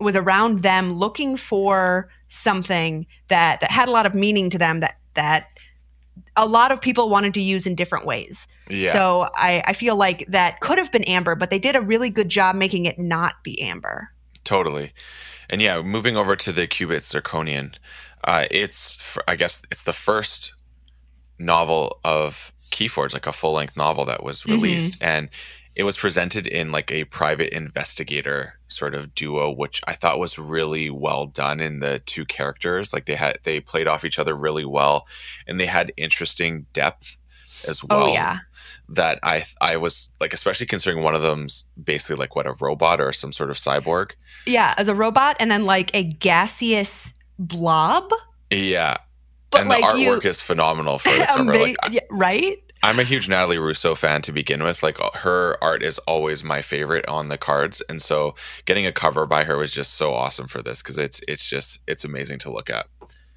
was 0.00 0.16
around 0.16 0.60
them 0.60 0.94
looking 0.94 1.36
for 1.36 2.10
something 2.28 3.06
that 3.28 3.60
that 3.60 3.70
had 3.70 3.88
a 3.88 3.92
lot 3.92 4.06
of 4.06 4.14
meaning 4.14 4.50
to 4.50 4.58
them 4.58 4.80
that 4.80 4.98
that 5.14 5.48
a 6.36 6.46
lot 6.46 6.72
of 6.72 6.80
people 6.80 7.08
wanted 7.08 7.34
to 7.34 7.40
use 7.40 7.66
in 7.66 7.74
different 7.74 8.04
ways 8.06 8.48
Yeah. 8.68 8.92
so 8.92 9.26
I, 9.36 9.62
I 9.66 9.72
feel 9.72 9.96
like 9.96 10.26
that 10.28 10.60
could 10.60 10.78
have 10.78 10.90
been 10.90 11.04
Amber, 11.04 11.34
but 11.34 11.50
they 11.50 11.58
did 11.58 11.76
a 11.76 11.80
really 11.80 12.10
good 12.10 12.28
job 12.28 12.56
making 12.56 12.86
it 12.86 12.98
not 12.98 13.42
be 13.44 13.60
Amber. 13.62 14.08
Totally. 14.42 14.92
And 15.48 15.62
yeah, 15.62 15.80
moving 15.82 16.16
over 16.16 16.36
to 16.36 16.52
the 16.52 16.66
Qubit 16.66 17.02
Zirconium, 17.02 17.76
uh, 18.24 18.46
it's, 18.50 19.18
I 19.28 19.36
guess, 19.36 19.62
it's 19.70 19.82
the 19.82 19.92
first 19.92 20.54
novel 21.38 22.00
of 22.04 22.52
Keyforge, 22.70 23.12
like 23.12 23.26
a 23.26 23.32
full 23.32 23.52
length 23.52 23.76
novel 23.76 24.04
that 24.06 24.22
was 24.24 24.46
released. 24.46 25.02
And 25.02 25.28
it 25.76 25.84
was 25.84 25.96
presented 25.96 26.46
in 26.46 26.70
like 26.70 26.90
a 26.90 27.04
private 27.04 27.54
investigator 27.54 28.54
sort 28.68 28.94
of 28.94 29.14
duo, 29.14 29.50
which 29.50 29.80
I 29.86 29.92
thought 29.94 30.18
was 30.18 30.38
really 30.38 30.88
well 30.90 31.26
done 31.26 31.60
in 31.60 31.80
the 31.80 32.00
two 32.04 32.24
characters. 32.24 32.92
Like 32.92 33.06
they 33.06 33.16
had, 33.16 33.38
they 33.42 33.60
played 33.60 33.88
off 33.88 34.04
each 34.04 34.18
other 34.18 34.34
really 34.36 34.64
well 34.64 35.06
and 35.46 35.60
they 35.60 35.66
had 35.66 35.92
interesting 35.96 36.66
depth 36.72 37.18
as 37.68 37.80
oh, 37.82 37.86
well 37.88 38.04
oh 38.04 38.12
yeah, 38.12 38.38
that 38.88 39.18
I 39.22 39.44
I 39.60 39.76
was 39.76 40.10
like 40.20 40.32
especially 40.32 40.66
considering 40.66 41.02
one 41.02 41.14
of 41.14 41.22
them's 41.22 41.64
basically 41.82 42.16
like 42.16 42.36
what 42.36 42.46
a 42.46 42.54
robot 42.60 43.00
or 43.00 43.12
some 43.12 43.32
sort 43.32 43.50
of 43.50 43.56
cyborg. 43.56 44.12
yeah, 44.46 44.74
as 44.76 44.88
a 44.88 44.94
robot, 44.94 45.36
and 45.40 45.50
then 45.50 45.64
like 45.64 45.90
a 45.94 46.04
gaseous 46.04 47.14
blob. 47.38 48.10
Yeah. 48.50 48.98
But 49.50 49.62
and 49.62 49.70
like 49.70 49.92
the 49.92 50.00
you, 50.00 50.10
artwork 50.10 50.24
is 50.24 50.40
phenomenal 50.40 50.98
for 50.98 51.10
the 51.18 51.24
cover. 51.24 51.52
ama- 51.52 51.62
like, 51.62 51.76
yeah, 51.90 52.00
right? 52.10 52.58
I'm 52.84 52.98
a 52.98 53.02
huge 53.02 53.30
Natalie 53.30 53.56
Russo 53.56 53.94
fan 53.94 54.20
to 54.22 54.30
begin 54.32 54.62
with. 54.62 54.82
Like 54.82 55.00
uh, 55.00 55.08
her 55.14 55.56
art 55.62 55.82
is 55.82 55.98
always 56.00 56.44
my 56.44 56.60
favorite 56.60 57.08
on 57.08 57.30
the 57.30 57.38
cards, 57.38 57.80
and 57.88 58.02
so 58.02 58.34
getting 58.66 58.84
a 58.84 58.92
cover 58.92 59.24
by 59.24 59.44
her 59.44 59.56
was 59.56 59.70
just 59.72 59.94
so 59.94 60.12
awesome 60.12 60.48
for 60.48 60.60
this 60.60 60.82
because 60.82 60.98
it's 60.98 61.22
it's 61.26 61.48
just 61.48 61.82
it's 61.86 62.04
amazing 62.04 62.40
to 62.40 62.52
look 62.52 62.68
at. 62.68 62.86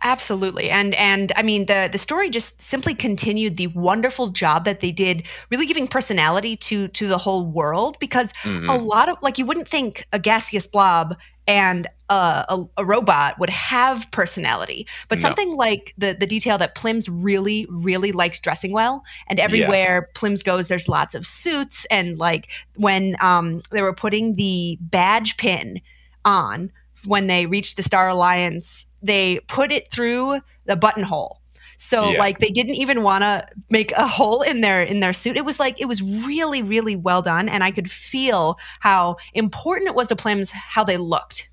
Absolutely. 0.04 0.70
And 0.70 0.94
and 0.96 1.32
I 1.38 1.44
mean 1.44 1.66
the 1.66 1.88
the 1.89 1.98
story 1.98 2.30
just 2.30 2.62
simply 2.62 2.94
continued 2.94 3.56
the 3.56 3.68
wonderful 3.68 4.27
job 4.27 4.66
that 4.66 4.82
they 4.82 4.92
did 4.92 5.24
really 5.50 5.66
giving 5.66 5.88
personality 5.88 6.58
to 6.58 6.89
to 6.89 7.08
the 7.08 7.18
whole 7.18 7.50
world 7.50 7.98
because 8.00 8.34
Mhm. 8.44 8.68
a 8.70 8.77
lot 8.77 9.08
of 9.08 9.16
like 9.22 9.38
you 9.38 9.46
wouldn't 9.46 9.70
think 9.70 10.06
a 10.12 10.20
gaseous 10.20 10.68
blob 10.68 11.16
and 11.48 11.88
uh, 12.10 12.44
a, 12.50 12.82
a 12.82 12.86
robot 12.86 13.38
would 13.39 13.50
have 13.50 14.10
personality 14.12 14.88
but 15.10 15.18
No. 15.18 15.24
something 15.24 15.56
like 15.56 15.94
the 15.98 16.16
the 16.18 16.25
detail 16.25 16.58
that 16.58 16.75
Plims 16.75 17.10
really 17.10 17.68
really 17.70 18.12
likes 18.12 18.39
dressing 18.39 18.72
well 18.72 19.04
and 19.27 19.39
everywhere 19.39 20.10
Plims 20.13 20.44
goes 20.44 20.68
there's 20.68 20.88
lots 20.88 21.16
of 21.16 21.25
suits 21.27 21.86
and 21.92 22.18
like 22.18 22.50
when 22.75 23.16
um 23.22 23.62
they 23.72 23.82
were 23.82 23.94
putting 23.94 24.36
the 24.36 24.77
badge 24.80 25.38
pin 25.38 25.80
on 26.24 26.72
when 27.06 27.27
they 27.27 27.46
reached 27.46 27.77
the 27.77 27.84
Star 27.84 28.10
Alliance, 28.10 28.88
they 29.01 29.39
put 29.48 29.72
it 29.72 29.89
through 29.92 30.39
the 30.66 30.75
buttonhole. 30.75 31.42
So 31.77 32.12
Yeah. 32.12 32.19
like 32.19 32.39
they 32.39 32.50
didn't 32.50 32.75
even 32.75 33.03
want 33.03 33.22
to 33.22 33.48
make 33.69 33.91
a 33.93 34.07
hole 34.07 34.41
in 34.41 34.62
their 34.62 34.81
in 34.81 35.00
their 35.00 35.13
suit. 35.13 35.38
It 35.38 35.46
was 35.46 35.60
like 35.60 35.79
it 35.79 35.86
was 35.86 36.01
really 36.01 36.63
really 36.63 36.96
well 36.96 37.22
done 37.22 37.48
and 37.48 37.63
I 37.63 37.72
could 37.72 37.89
feel 37.91 38.57
how 38.79 39.17
important 39.34 39.88
it 39.89 39.96
was 39.96 40.07
to 40.10 40.15
Plims 40.15 40.51
how 40.51 40.84
they 40.84 40.98
looked. 40.98 41.50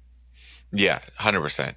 Yeah, 0.72 1.00
100%. 1.20 1.76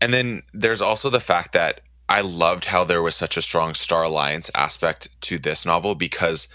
And 0.00 0.12
then 0.12 0.42
there's 0.52 0.82
also 0.82 1.08
the 1.10 1.20
fact 1.20 1.52
that 1.52 1.82
I 2.08 2.20
loved 2.20 2.66
how 2.66 2.84
there 2.84 3.02
was 3.02 3.14
such 3.14 3.36
a 3.36 3.42
strong 3.42 3.74
Star 3.74 4.02
Alliance 4.02 4.50
aspect 4.54 5.08
to 5.22 5.38
this 5.38 5.64
novel 5.64 5.94
because 5.94 6.48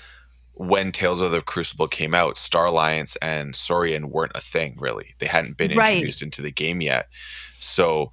when 0.53 0.91
Tales 0.91 1.21
of 1.21 1.31
the 1.31 1.41
Crucible 1.41 1.87
came 1.87 2.13
out, 2.13 2.35
Star 2.37 2.65
Alliance 2.65 3.15
and 3.17 3.55
Saurian 3.55 4.09
weren't 4.09 4.33
a 4.35 4.41
thing 4.41 4.75
really. 4.79 5.15
They 5.19 5.27
hadn't 5.27 5.55
been 5.57 5.77
Right. 5.77 5.93
introduced 5.93 6.21
into 6.21 6.41
the 6.41 6.51
game 6.51 6.81
yet. 6.81 7.07
So 7.59 8.11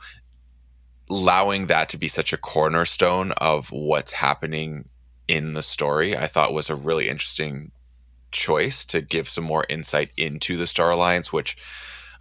allowing 1.08 1.66
that 1.66 1.88
to 1.90 1.96
be 1.96 2.08
such 2.08 2.32
a 2.32 2.38
cornerstone 2.38 3.32
of 3.32 3.70
what's 3.70 4.12
happening 4.12 4.88
in 5.28 5.54
the 5.54 5.62
story, 5.62 6.16
I 6.16 6.26
thought 6.26 6.52
was 6.52 6.70
a 6.70 6.76
really 6.76 7.08
interesting 7.08 7.72
choice 8.30 8.84
to 8.86 9.00
give 9.00 9.28
some 9.28 9.44
more 9.44 9.64
insight 9.68 10.10
into 10.16 10.56
the 10.56 10.66
Star 10.66 10.90
Alliance, 10.90 11.32
which 11.32 11.56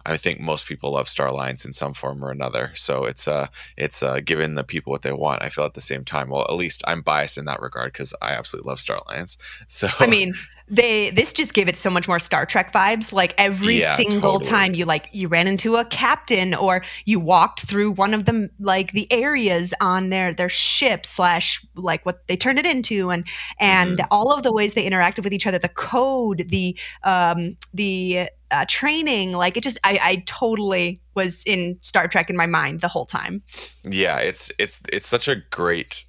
I 0.04 0.16
think 0.16 0.40
most 0.40 0.66
people 0.66 0.92
love 0.92 1.08
Star 1.08 1.26
Alliance 1.26 1.64
in 1.64 1.72
some 1.72 1.92
form 1.92 2.24
or 2.24 2.30
another. 2.30 2.70
So 2.74 3.04
it's 3.04 3.26
uh 3.26 3.48
it's 3.76 4.02
uh 4.02 4.20
giving 4.24 4.54
the 4.54 4.64
people 4.64 4.92
what 4.92 5.02
they 5.02 5.12
want. 5.12 5.42
I 5.42 5.48
feel 5.48 5.64
at 5.64 5.74
the 5.74 5.80
same 5.80 6.04
time. 6.04 6.30
Well, 6.30 6.46
at 6.48 6.54
least 6.54 6.84
I'm 6.86 7.02
biased 7.02 7.36
in 7.38 7.44
that 7.46 7.60
regard 7.60 7.92
because 7.92 8.14
I 8.22 8.30
absolutely 8.30 8.68
love 8.68 8.78
Star 8.78 9.02
Alliance. 9.06 9.36
So 9.68 9.88
I 9.98 10.06
mean, 10.06 10.34
they 10.68 11.10
this 11.10 11.32
just 11.32 11.54
gave 11.54 11.68
it 11.68 11.76
so 11.76 11.90
much 11.90 12.08
more 12.08 12.18
Star 12.18 12.44
Trek 12.46 12.72
vibes. 12.72 13.12
Like 13.12 13.34
every 13.38 13.80
Yeah, 13.80 13.96
single 13.96 14.40
totally. 14.40 14.44
time 14.50 14.74
you 14.74 14.84
like 14.84 15.08
you 15.12 15.28
ran 15.28 15.46
into 15.46 15.76
a 15.76 15.84
captain 15.84 16.54
or 16.54 16.82
you 17.04 17.20
walked 17.20 17.60
through 17.60 17.92
one 17.92 18.14
of 18.14 18.24
them 18.24 18.48
like 18.58 18.92
the 18.92 19.10
areas 19.12 19.72
on 19.80 20.10
their 20.10 20.34
their 20.34 20.48
ship 20.48 21.06
slash 21.06 21.64
like 21.76 22.04
what 22.04 22.26
they 22.26 22.36
turned 22.36 22.58
it 22.58 22.66
into 22.66 23.10
and 23.10 23.26
and 23.60 23.98
Mm-hmm. 23.98 24.06
all 24.10 24.32
of 24.32 24.42
the 24.42 24.52
ways 24.52 24.74
they 24.74 24.88
interacted 24.88 25.22
with 25.24 25.32
each 25.32 25.46
other, 25.46 25.58
the 25.58 25.68
code, 25.68 26.44
the 26.48 26.76
um 27.04 27.56
the 27.72 28.28
uh, 28.50 28.64
training, 28.68 29.32
like 29.32 29.56
it 29.56 29.62
just 29.64 29.78
I, 29.84 29.98
I 30.02 30.22
totally 30.26 30.98
was 31.14 31.42
in 31.46 31.78
Star 31.82 32.06
Trek 32.08 32.30
in 32.30 32.36
my 32.36 32.46
mind 32.46 32.80
the 32.80 32.88
whole 32.88 33.06
time. 33.06 33.42
yeah, 33.84 34.18
it's 34.18 34.52
it's 34.58 34.82
it's 34.92 35.06
such 35.06 35.28
a 35.28 35.36
great 35.50 36.04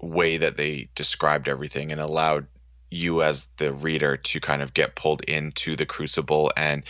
way 0.00 0.36
that 0.36 0.56
they 0.56 0.88
described 0.94 1.48
everything 1.48 1.90
and 1.90 2.00
allowed 2.00 2.46
you 2.90 3.22
as 3.22 3.48
the 3.58 3.72
reader 3.72 4.16
to 4.16 4.40
kind 4.40 4.62
of 4.62 4.74
get 4.74 4.94
pulled 4.94 5.22
into 5.24 5.76
the 5.76 5.86
crucible 5.86 6.50
and 6.56 6.82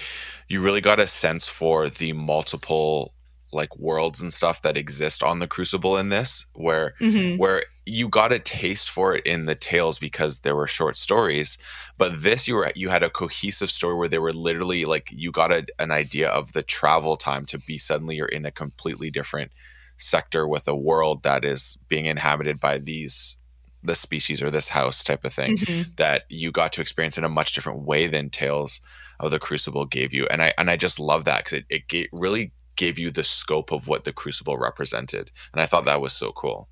you 0.49 0.61
really 0.61 0.81
got 0.81 1.01
a 1.01 1.07
sense 1.07 1.49
for 1.49 1.89
the 1.89 2.13
multiple 2.13 3.15
like 3.51 3.75
worlds 3.79 4.21
and 4.21 4.33
stuff 4.33 4.61
that 4.61 4.77
exist 4.77 5.23
on 5.23 5.39
the 5.39 5.47
crucible 5.47 5.97
in 5.97 6.11
this 6.11 6.47
where 6.55 6.95
Mhm. 7.01 7.39
where 7.39 7.65
you 7.87 8.07
got 8.07 8.31
a 8.31 8.39
taste 8.39 8.91
for 8.91 9.15
it 9.17 9.25
in 9.27 9.47
the 9.47 9.55
tales 9.55 9.99
because 9.99 10.41
there 10.41 10.55
were 10.55 10.67
short 10.67 10.97
stories 10.97 11.57
but 11.97 12.23
this 12.23 12.47
you 12.47 12.55
were 12.57 12.71
you 12.75 12.91
had 12.91 13.03
a 13.03 13.09
cohesive 13.09 13.71
story 13.71 13.95
where 13.97 14.09
they 14.09 14.19
were 14.19 14.35
literally 14.35 14.85
like 14.85 15.09
you 15.11 15.33
got 15.33 15.51
a, 15.51 15.67
an 15.79 15.91
idea 15.91 16.29
of 16.29 16.53
the 16.53 16.63
travel 16.63 17.17
time 17.17 17.47
to 17.47 17.59
be 17.59 17.79
suddenly 17.79 18.17
you're 18.17 18.27
in 18.27 18.45
a 18.45 18.51
completely 18.51 19.11
different 19.11 19.51
sector 19.97 20.47
with 20.47 20.69
a 20.69 20.77
world 20.77 21.23
that 21.23 21.43
is 21.43 21.79
being 21.89 22.05
inhabited 22.05 22.61
by 22.61 22.77
these 22.77 23.38
the 23.83 23.95
species 23.95 24.43
or 24.43 24.51
this 24.51 24.71
house 24.71 25.05
type 25.05 25.25
of 25.25 25.33
thing 25.33 25.57
Mhm. 25.57 25.97
that 25.97 26.25
you 26.29 26.51
got 26.51 26.73
to 26.75 26.81
experience 26.81 27.17
in 27.19 27.25
a 27.25 27.29
much 27.29 27.53
different 27.53 27.83
way 27.83 28.07
than 28.07 28.29
Tales 28.31 28.81
of 29.21 29.31
the 29.31 29.39
Crucible 29.39 29.85
gave 29.85 30.13
you. 30.13 30.27
And 30.31 30.43
I 30.43 30.53
and 30.59 30.71
I 30.71 30.77
just 30.77 30.99
love 30.99 31.25
that 31.25 31.45
because 31.45 31.63
it, 31.69 31.85
it 31.93 32.09
really 32.13 32.53
gave 32.77 32.99
you 32.99 33.11
the 33.11 33.25
scope 33.25 33.73
of 33.73 33.89
what 33.89 34.05
the 34.05 34.13
Crucible 34.13 34.57
represented. 34.57 35.31
And 35.53 35.61
I 35.61 35.67
thought 35.67 35.85
that 35.85 36.01
was 36.01 36.13
so 36.13 36.33
cool. 36.33 36.69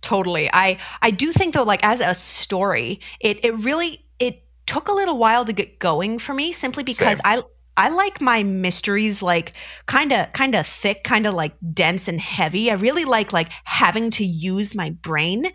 Totally. 0.00 0.48
I 0.52 0.78
I 1.02 1.10
do 1.10 1.32
think 1.32 1.54
though, 1.54 1.64
like 1.64 1.84
as 1.84 2.00
a 2.00 2.14
story, 2.14 3.00
it 3.20 3.44
it 3.44 3.54
really 3.56 4.04
it 4.18 4.44
took 4.66 4.88
a 4.88 4.92
little 4.92 5.18
while 5.18 5.44
to 5.44 5.52
get 5.52 5.78
going 5.78 6.18
for 6.18 6.34
me 6.34 6.52
simply 6.52 6.84
because 6.84 7.18
Same. 7.18 7.20
I 7.24 7.42
I 7.78 7.90
like 7.90 8.20
my 8.20 8.42
mysteries 8.42 9.22
like 9.22 9.54
kind 9.86 10.12
of 10.12 10.32
kind 10.34 10.54
of 10.56 10.66
thick, 10.66 11.04
kind 11.04 11.26
of 11.26 11.34
like 11.34 11.54
dense 11.74 12.08
and 12.08 12.20
heavy. 12.20 12.70
I 12.70 12.74
really 12.74 13.04
like 13.06 13.32
like 13.32 13.52
having 13.64 14.10
to 14.12 14.24
use 14.24 14.74
my 14.74 14.90
brain, 14.90 15.46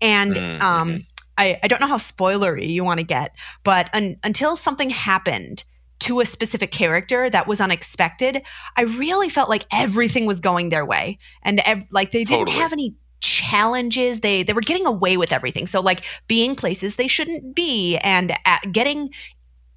and 0.00 0.36
Mm, 0.36 0.60
um, 0.60 1.06
I 1.38 1.58
I 1.62 1.68
don't 1.68 1.80
know 1.80 1.88
how 1.88 1.98
spoilery 1.98 2.68
you 2.68 2.84
want 2.84 3.00
to 3.00 3.06
get, 3.06 3.34
but 3.64 3.90
un, 3.94 4.16
until 4.24 4.56
something 4.56 4.90
happened 4.90 5.64
to 6.00 6.20
a 6.20 6.26
specific 6.26 6.72
character 6.72 7.30
that 7.30 7.46
was 7.48 7.60
unexpected, 7.60 8.42
I 8.76 8.82
really 8.84 9.28
felt 9.28 9.48
like 9.48 9.66
everything 9.72 10.26
was 10.26 10.40
going 10.40 10.70
their 10.70 10.86
way, 10.86 11.18
and 11.42 11.60
ev- 11.66 11.86
like 11.90 12.12
they 12.12 12.24
didn't 12.24 12.46
Totally. 12.46 12.58
have 12.60 12.72
any 12.72 12.96
challenges. 13.20 14.20
They 14.20 14.42
they 14.44 14.52
were 14.54 14.62
getting 14.62 14.86
away 14.86 15.16
with 15.16 15.32
everything. 15.32 15.66
So 15.66 15.80
like 15.80 16.04
being 16.28 16.56
places 16.56 16.96
they 16.96 17.08
shouldn't 17.08 17.54
be 17.54 17.98
and 18.04 18.32
uh 18.46 18.58
getting 18.72 19.10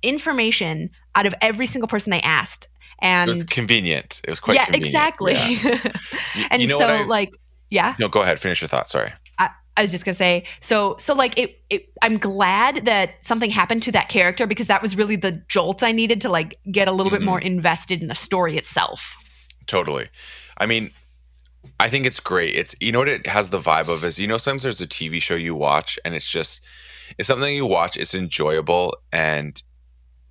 information 0.04 0.92
out 1.18 1.26
of 1.26 1.34
every 1.42 1.66
single 1.66 1.88
person 1.88 2.12
they 2.12 2.22
asked 2.22 2.68
And 3.00 3.30
It 3.30 3.34
was 3.34 3.44
convenient. 3.44 4.22
It 4.24 4.30
was 4.30 4.40
quite 4.40 4.56
yeah 4.56 4.66
convenient. 4.66 4.96
exactly 4.96 5.34
Yeah. 5.34 6.48
And 6.52 6.62
you 6.62 6.68
know 6.70 6.80
so 6.80 7.06
like 7.08 7.32
yeah 7.70 7.96
No, 8.00 8.08
go 8.08 8.22
ahead. 8.22 8.40
Finish 8.40 8.62
your 8.62 8.68
thought. 8.70 8.88
Sorry. 8.88 9.12
I, 9.40 9.50
I 9.76 9.82
was 9.84 9.92
just 9.92 10.06
gonna 10.06 10.16
say 10.16 10.44
so 10.60 10.96
so 10.98 11.14
like 11.14 11.38
it, 11.38 11.50
it 11.70 11.82
i'm 12.02 12.18
glad 12.18 12.86
that 12.86 13.08
something 13.22 13.52
happened 13.52 13.84
to 13.84 13.92
that 13.92 14.08
character 14.10 14.48
because 14.48 14.68
that 14.68 14.82
was 14.82 14.92
really 14.98 15.16
the 15.18 15.34
jolt 15.48 15.84
i 15.84 15.92
needed 15.92 16.20
to 16.22 16.30
like 16.30 16.56
get 16.72 16.88
a 16.88 16.92
little 16.98 17.12
bit 17.12 17.22
Mhm. 17.22 17.26
more 17.32 17.42
invested 17.42 18.02
in 18.02 18.08
the 18.08 18.16
story 18.28 18.56
itself 18.58 19.02
Totally. 19.68 20.08
I 20.58 20.66
mean, 20.66 20.92
I 21.80 21.90
think 21.90 22.06
it's 22.06 22.22
great. 22.22 22.56
It's 22.56 22.74
you 22.80 22.92
know 22.94 23.00
what 23.00 23.10
it 23.10 23.28
has 23.28 23.50
the 23.50 23.60
vibe 23.60 23.90
of 23.94 24.04
is 24.06 24.18
you 24.18 24.28
know 24.28 24.38
sometimes 24.40 24.64
there's 24.64 24.82
a 24.82 24.88
TV 24.88 25.22
show 25.22 25.36
you 25.36 25.54
watch 25.56 26.00
and 26.06 26.16
it's 26.16 26.30
just 26.38 26.62
it's 27.18 27.28
something 27.28 27.54
you 27.54 27.66
watch. 27.66 27.98
It's 27.98 28.16
enjoyable 28.16 28.96
and 29.12 29.62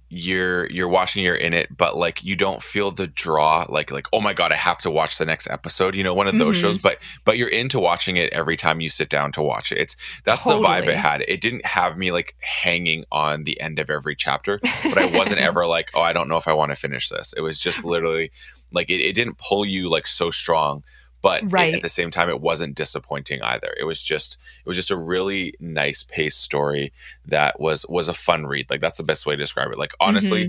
you're 0.08 0.70
you're 0.70 0.88
watching 0.88 1.24
you're 1.24 1.34
in 1.34 1.52
it 1.52 1.76
but 1.76 1.96
like 1.96 2.22
you 2.22 2.36
don't 2.36 2.62
feel 2.62 2.92
the 2.92 3.08
draw 3.08 3.66
like 3.68 3.90
like 3.90 4.06
oh 4.12 4.20
my 4.20 4.32
god 4.32 4.52
i 4.52 4.54
have 4.54 4.78
to 4.78 4.88
watch 4.88 5.18
the 5.18 5.24
next 5.26 5.50
episode 5.50 5.96
you 5.96 6.04
know 6.04 6.14
one 6.14 6.28
of 6.28 6.38
those 6.38 6.56
Mhm. 6.56 6.60
shows 6.60 6.78
but 6.78 6.98
but 7.24 7.36
you're 7.36 7.48
into 7.48 7.80
watching 7.80 8.16
it 8.16 8.32
every 8.32 8.56
time 8.56 8.80
you 8.80 8.88
sit 8.88 9.08
down 9.08 9.32
to 9.32 9.42
watch 9.42 9.72
it. 9.72 9.78
It's 9.78 9.96
that's 10.22 10.44
the 10.44 10.52
vibe 10.52 10.86
it 10.86 10.94
had. 10.96 11.24
It 11.26 11.40
didn't 11.40 11.66
have 11.66 11.98
me 11.98 12.12
like 12.12 12.36
hanging 12.40 13.02
on 13.10 13.42
the 13.44 13.60
end 13.60 13.80
of 13.80 13.90
every 13.90 14.14
chapter 14.14 14.60
but 14.84 14.96
i 14.98 15.06
wasn't 15.06 15.40
ever 15.40 15.66
like 15.66 15.90
oh 15.94 16.02
i 16.02 16.12
don't 16.12 16.28
know 16.28 16.36
if 16.36 16.46
i 16.46 16.52
want 16.52 16.70
to 16.70 16.76
finish 16.76 17.08
this. 17.08 17.32
It 17.36 17.40
was 17.40 17.58
just 17.58 17.84
literally 17.84 18.30
like 18.72 18.88
it, 18.90 19.00
it 19.00 19.14
didn't 19.14 19.38
pull 19.38 19.64
you 19.66 19.88
like 19.90 20.06
so 20.06 20.30
strong 20.30 20.84
but 21.28 21.42
it- 21.42 21.52
at 21.76 21.82
the 21.82 21.88
same 22.00 22.10
time 22.16 22.28
it 22.28 22.40
wasn't 22.40 22.74
disappointing 22.82 23.40
either. 23.42 23.70
It 23.82 23.84
was 23.84 24.00
just 24.12 24.30
it 24.64 24.68
was 24.70 24.76
just 24.76 24.90
a 24.96 24.96
really 25.12 25.54
nice 25.60 26.00
paced 26.02 26.40
story 26.48 26.92
that 27.34 27.52
was 27.60 27.78
was 27.88 28.08
a 28.08 28.14
fun 28.14 28.46
read. 28.52 28.66
Like 28.70 28.80
that's 28.80 28.96
the 28.98 29.02
best 29.12 29.26
way 29.26 29.34
to 29.36 29.42
describe 29.46 29.70
it. 29.72 29.78
Like 29.84 29.94
honestly 30.00 30.44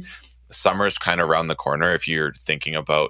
summer's 0.50 0.98
kind 0.98 1.20
of 1.22 1.30
around 1.30 1.48
the 1.48 1.56
corner 1.66 1.90
if 1.94 2.08
you're 2.08 2.34
thinking 2.50 2.74
about 2.84 3.10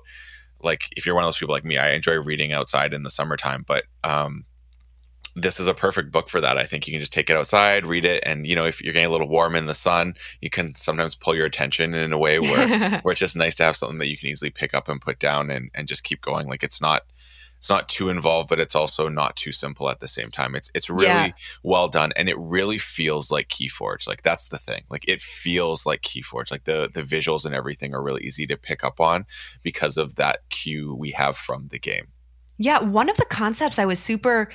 like 0.70 0.82
if 0.98 1.06
you're 1.06 1.14
one 1.14 1.24
of 1.24 1.28
those 1.28 1.38
people 1.38 1.54
like 1.54 1.64
me 1.72 1.78
i 1.78 1.92
enjoy 1.92 2.18
reading 2.30 2.52
outside 2.52 2.92
in 2.96 3.04
the 3.04 3.12
summertime 3.12 3.64
but 3.68 3.84
um 4.04 4.44
this 5.36 5.60
is 5.60 5.68
a 5.68 5.74
perfect 5.76 6.12
book 6.12 6.30
for 6.30 6.42
that. 6.42 6.58
I 6.58 6.66
think 6.66 6.88
you 6.88 6.94
can 6.94 7.00
just 7.00 7.14
take 7.14 7.30
it 7.30 7.36
outside 7.38 7.86
read 7.86 8.06
it 8.06 8.24
and 8.26 8.48
you 8.48 8.56
know 8.56 8.66
if 8.66 8.82
you're 8.82 8.92
getting 8.94 9.06
a 9.08 9.12
little 9.12 9.30
warm 9.30 9.56
in 9.56 9.68
the 9.68 9.76
sun 9.76 10.16
you 10.42 10.50
can 10.50 10.74
sometimes 10.74 11.14
pull 11.14 11.36
your 11.36 11.46
attention 11.46 11.94
in 11.94 12.12
a 12.12 12.18
way 12.18 12.40
where 12.40 13.00
where 13.04 13.12
it's 13.12 13.20
just 13.20 13.36
nice 13.36 13.54
to 13.56 13.64
have 13.64 13.76
something 13.76 14.00
that 14.00 14.08
you 14.10 14.18
can 14.18 14.30
easily 14.30 14.50
pick 14.50 14.74
up 14.74 14.90
and 14.90 15.00
put 15.00 15.20
down 15.20 15.52
and, 15.52 15.70
and 15.76 15.88
just 15.88 16.04
keep 16.04 16.22
going. 16.22 16.48
Like 16.48 16.64
it's 16.64 16.82
not 16.82 17.04
it's 17.68 17.70
not 17.70 17.90
too 17.90 18.08
involved, 18.08 18.48
but 18.48 18.62
it's 18.62 18.76
also 18.76 19.10
not 19.10 19.36
too 19.36 19.52
simple 19.52 19.90
at 19.90 20.00
the 20.00 20.08
same 20.08 20.32
time. 20.32 20.56
It's 20.56 20.72
it's 20.74 20.90
really 20.90 21.06
Yeah. 21.06 21.32
well 21.64 21.90
done 21.90 22.14
and 22.16 22.30
it 22.30 22.38
really 22.40 22.78
feels 22.78 23.30
like 23.30 23.50
Keyforge. 23.50 24.08
Like 24.08 24.22
that's 24.22 24.48
the 24.48 24.58
thing. 24.58 24.84
Like 24.90 25.04
it 25.06 25.22
feels 25.22 25.86
like 25.86 26.02
Keyforge. 26.02 26.50
Like 26.50 26.64
the 26.64 26.90
the 26.94 27.02
visuals 27.02 27.46
and 27.46 27.54
everything 27.54 27.94
are 27.94 28.02
really 28.02 28.24
easy 28.24 28.48
to 28.48 28.56
pick 28.56 28.86
up 28.86 29.02
on 29.02 29.26
because 29.64 29.98
of 29.98 30.16
that 30.16 30.48
cue 30.50 30.96
we 30.96 31.12
have 31.12 31.36
from 31.36 31.68
the 31.68 31.78
game. 31.80 32.08
Yeah, 32.58 32.80
one 32.82 33.10
of 33.10 33.18
the 33.18 33.26
concepts 33.26 33.78
I 33.78 33.86
was 33.86 34.00
super 34.00 34.50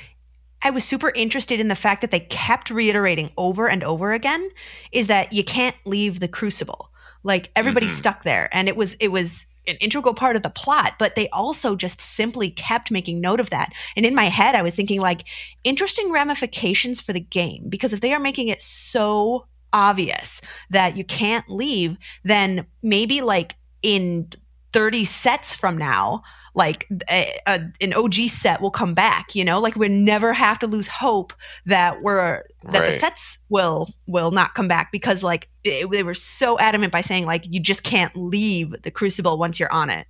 I 0.62 0.70
was 0.70 0.82
super 0.84 1.12
interested 1.14 1.60
in 1.60 1.68
the 1.68 1.74
fact 1.74 2.00
that 2.00 2.12
they 2.12 2.20
kept 2.20 2.70
reiterating 2.70 3.30
over 3.36 3.68
and 3.68 3.84
over 3.84 4.12
again 4.14 4.48
is 4.90 5.08
that 5.08 5.34
you 5.34 5.44
can't 5.44 5.76
leave 5.84 6.20
the 6.20 6.28
crucible. 6.28 6.90
Like 7.22 7.50
everybody's 7.54 7.92
Mhm. 7.92 7.98
stuck 7.98 8.22
there 8.22 8.48
and 8.52 8.68
it 8.68 8.76
was 8.76 8.94
it 8.94 9.08
was 9.08 9.46
an 9.66 9.76
integral 9.80 10.14
part 10.14 10.36
of 10.36 10.42
the 10.42 10.50
plot, 10.50 10.94
but 10.98 11.14
they 11.14 11.28
also 11.28 11.76
just 11.76 12.00
simply 12.00 12.50
kept 12.50 12.90
making 12.90 13.20
note 13.20 13.40
of 13.40 13.50
that. 13.50 13.72
And 13.96 14.04
in 14.04 14.14
my 14.14 14.24
head, 14.24 14.54
I 14.54 14.62
was 14.62 14.74
thinking 14.74 15.00
like 15.00 15.22
interesting 15.64 16.10
ramifications 16.10 17.00
for 17.00 17.12
the 17.12 17.20
game 17.20 17.68
because 17.68 17.92
if 17.92 18.00
they 18.00 18.12
are 18.12 18.20
making 18.20 18.48
it 18.48 18.62
so 18.62 19.46
obvious 19.72 20.40
that 20.70 20.96
you 20.96 21.04
can't 21.04 21.48
leave, 21.48 21.96
then 22.24 22.66
maybe 22.82 23.20
like 23.20 23.54
in 23.82 24.30
30 24.72 25.04
sets 25.04 25.54
from 25.54 25.76
now, 25.76 26.22
like 26.54 26.86
a, 27.08 27.12
eh, 27.12 27.32
a, 27.46 27.60
an 27.80 27.94
OG 27.94 28.14
set 28.28 28.60
will 28.60 28.70
come 28.70 28.94
back, 28.94 29.34
you 29.34 29.44
know, 29.44 29.60
like 29.60 29.76
we 29.76 29.88
never 29.88 30.32
have 30.32 30.58
to 30.60 30.66
lose 30.66 30.86
hope 30.86 31.32
that 31.66 32.02
we're 32.02 32.42
that 32.64 32.80
right. 32.80 32.86
the 32.86 32.92
sets 32.92 33.44
will 33.48 33.88
will 34.06 34.30
not 34.30 34.54
come 34.54 34.68
back 34.68 34.92
because 34.92 35.22
like 35.22 35.48
it, 35.64 35.90
they 35.90 36.02
were 36.02 36.14
so 36.14 36.58
adamant 36.58 36.92
by 36.92 37.00
saying 37.00 37.24
like 37.24 37.44
you 37.48 37.60
just 37.60 37.84
can't 37.84 38.14
leave 38.14 38.82
the 38.82 38.90
crucible 38.90 39.38
once 39.38 39.58
you're 39.58 39.72
on 39.72 39.90
it. 39.90 40.06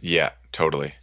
Yeah, 0.00 0.30
totally. 0.52 0.94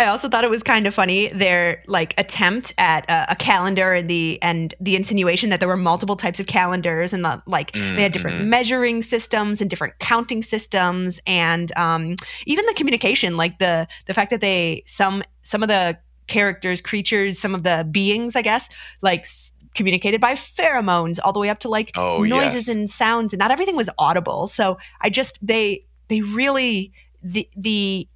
I 0.00 0.06
also 0.06 0.30
thought 0.30 0.44
it 0.44 0.50
was 0.50 0.62
kind 0.62 0.86
of 0.86 0.94
funny 0.94 1.28
their 1.28 1.82
like 1.86 2.18
attempt 2.18 2.72
at 2.78 3.04
a, 3.10 3.32
a, 3.32 3.36
calendar 3.36 3.92
and 3.92 4.08
the 4.08 4.38
and 4.40 4.74
the 4.80 4.96
insinuation 4.96 5.50
that 5.50 5.60
there 5.60 5.68
were 5.68 5.76
multiple 5.76 6.16
types 6.16 6.40
of 6.40 6.46
calendars 6.46 7.12
and 7.12 7.22
the, 7.22 7.42
like 7.46 7.72
mm-hmm. 7.72 7.96
they 7.96 8.02
had 8.02 8.12
different 8.12 8.38
mm-hmm. 8.38 8.48
measuring 8.48 9.02
systems 9.02 9.60
and 9.60 9.68
different 9.68 9.98
counting 9.98 10.42
systems 10.42 11.20
and 11.26 11.70
um, 11.76 12.16
even 12.46 12.64
the 12.64 12.72
communication 12.74 13.36
like 13.36 13.58
the 13.58 13.86
the 14.06 14.14
fact 14.14 14.30
that 14.30 14.40
they 14.40 14.82
some 14.86 15.22
some 15.42 15.62
of 15.62 15.68
the 15.68 15.98
characters 16.28 16.80
creatures 16.80 17.38
some 17.38 17.54
of 17.54 17.62
the 17.62 17.86
beings 17.90 18.34
I 18.36 18.42
guess 18.42 18.70
like 19.02 19.26
communicated 19.74 20.18
by 20.18 20.32
pheromones 20.32 21.18
all 21.22 21.34
the 21.34 21.40
way 21.40 21.50
up 21.50 21.58
to 21.60 21.68
like 21.68 21.90
oh, 21.96 22.22
noises 22.22 22.68
yes. 22.68 22.74
and 22.74 22.88
sounds 22.88 23.34
and 23.34 23.38
not 23.38 23.50
everything 23.50 23.76
was 23.76 23.90
audible 23.98 24.46
so 24.46 24.78
I 25.02 25.10
just 25.10 25.46
they 25.46 25.84
they 26.08 26.22
really 26.22 26.94
the 27.22 27.46
the 27.54 28.08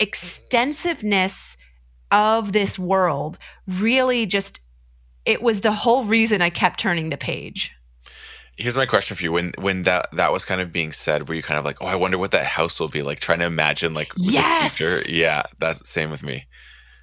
extensiveness 0.00 1.56
of 2.10 2.52
this 2.52 2.78
world 2.78 3.38
really 3.66 4.26
just 4.26 4.60
it 5.24 5.42
was 5.42 5.60
the 5.60 5.72
whole 5.72 6.04
reason 6.04 6.42
I 6.42 6.50
kept 6.50 6.80
turning 6.80 7.10
the 7.10 7.16
page. 7.16 7.72
Here's 8.56 8.76
my 8.76 8.86
question 8.86 9.16
for 9.16 9.22
you: 9.22 9.32
When 9.32 9.52
when 9.58 9.84
that 9.84 10.08
that 10.12 10.32
was 10.32 10.44
kind 10.44 10.60
of 10.60 10.72
being 10.72 10.92
said, 10.92 11.28
were 11.28 11.34
you 11.34 11.42
kind 11.42 11.58
of 11.58 11.64
like, 11.64 11.78
"Oh, 11.80 11.86
I 11.86 11.94
wonder 11.94 12.18
what 12.18 12.30
that 12.32 12.44
house 12.44 12.80
will 12.80 12.88
be 12.88 13.02
like"? 13.02 13.20
Trying 13.20 13.38
to 13.38 13.46
imagine 13.46 13.94
like 13.94 14.12
yes! 14.16 14.72
the 14.72 14.76
future. 14.76 15.10
Yeah, 15.10 15.44
that's 15.58 15.78
the 15.78 15.86
same 15.86 16.10
with 16.10 16.22
me. 16.22 16.46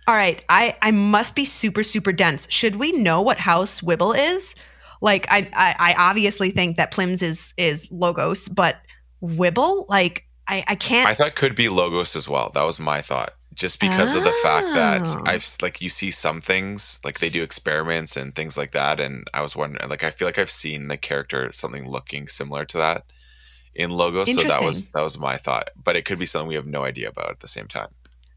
All 0.08 0.16
right, 0.16 0.44
I 0.50 0.76
I 0.82 0.92
must 0.92 1.36
be 1.36 1.46
super 1.46 1.84
super 1.84 2.12
dense. 2.12 2.48
Should 2.52 2.76
we 2.76 2.92
know 2.92 3.22
what 3.22 3.40
house 3.40 3.82
Wibble 3.82 4.16
is? 4.16 4.56
Like, 5.02 5.26
I 5.32 5.50
I, 5.54 5.94
I 5.94 6.10
obviously 6.10 6.52
think 6.52 6.78
that 6.78 6.92
Plims 6.92 7.22
is 7.24 7.54
is 7.58 7.88
Logos, 7.92 8.50
but 8.50 8.76
Wibble, 9.24 9.86
like, 9.90 10.27
I, 10.48 10.64
I 10.68 10.76
can't. 10.76 11.08
I 11.08 11.14
thought 11.14 11.36
could 11.36 11.56
be 11.56 11.70
logos 11.70 12.16
as 12.16 12.30
well. 12.30 12.50
That 12.54 12.64
was 12.64 12.80
my 12.80 13.02
thought. 13.02 13.34
Just 13.54 13.80
because 13.80 14.16
oh. 14.16 14.20
of 14.20 14.24
the 14.24 14.32
fact 14.44 14.68
that 14.76 15.02
oh. 15.04 15.24
I've 15.26 15.46
like 15.64 15.82
you 15.82 15.90
see 15.90 16.12
some 16.12 16.42
things 16.42 17.00
like 17.04 17.20
they 17.20 17.30
do 17.30 17.42
experiments 17.42 18.16
and 18.16 18.36
things 18.36 18.56
like 18.56 18.72
that, 18.72 19.00
and 19.00 19.28
I 19.34 19.42
was 19.42 19.56
wondering 19.56 19.90
like 19.90 20.04
I 20.04 20.12
feel 20.12 20.28
like 20.28 20.38
I've 20.38 20.52
seen 20.52 20.90
the 20.90 20.98
character 20.98 21.52
something 21.52 21.90
looking 21.90 22.28
similar 22.28 22.66
to 22.66 22.78
that 22.78 23.06
in 23.74 23.90
logos. 23.90 24.34
So 24.34 24.48
that 24.48 24.62
was 24.62 24.86
that 24.86 25.02
was 25.02 25.18
my 25.18 25.38
thought, 25.38 25.72
but 25.82 25.96
it 25.96 26.06
could 26.06 26.20
be 26.20 26.28
something 26.28 26.48
we 26.48 26.56
have 26.56 26.68
no 26.68 26.84
idea 26.84 27.10
about 27.10 27.32
at 27.32 27.40
the 27.40 27.48
same 27.48 27.68
time. 27.68 27.90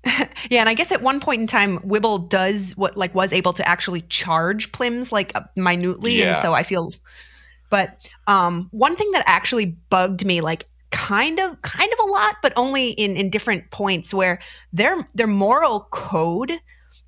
yeah, 0.50 0.60
and 0.60 0.68
I 0.68 0.74
guess 0.74 0.90
at 0.92 1.02
one 1.02 1.20
point 1.20 1.42
in 1.42 1.46
time, 1.46 1.78
Wibble 1.80 2.28
does 2.28 2.76
what 2.76 2.96
like 2.96 3.14
was 3.14 3.32
able 3.32 3.52
to 3.54 3.68
actually 3.68 4.02
charge 4.02 4.72
Plims 4.72 5.12
like 5.12 5.32
minutely, 5.56 6.20
yeah. 6.20 6.28
and 6.28 6.36
so 6.38 6.54
I 6.54 6.62
feel. 6.62 6.92
But 7.68 8.08
um, 8.26 8.68
one 8.72 8.96
thing 8.96 9.10
that 9.12 9.22
actually 9.26 9.66
bugged 9.66 10.24
me, 10.24 10.40
like 10.40 10.64
kind 11.10 11.40
of 11.40 11.60
kind 11.62 11.92
of 11.92 12.08
a 12.08 12.10
lot 12.10 12.36
but 12.40 12.52
only 12.56 12.90
in 12.90 13.16
in 13.16 13.30
different 13.30 13.70
points 13.70 14.14
where 14.14 14.38
their 14.72 15.08
their 15.12 15.26
moral 15.26 15.88
code 15.90 16.52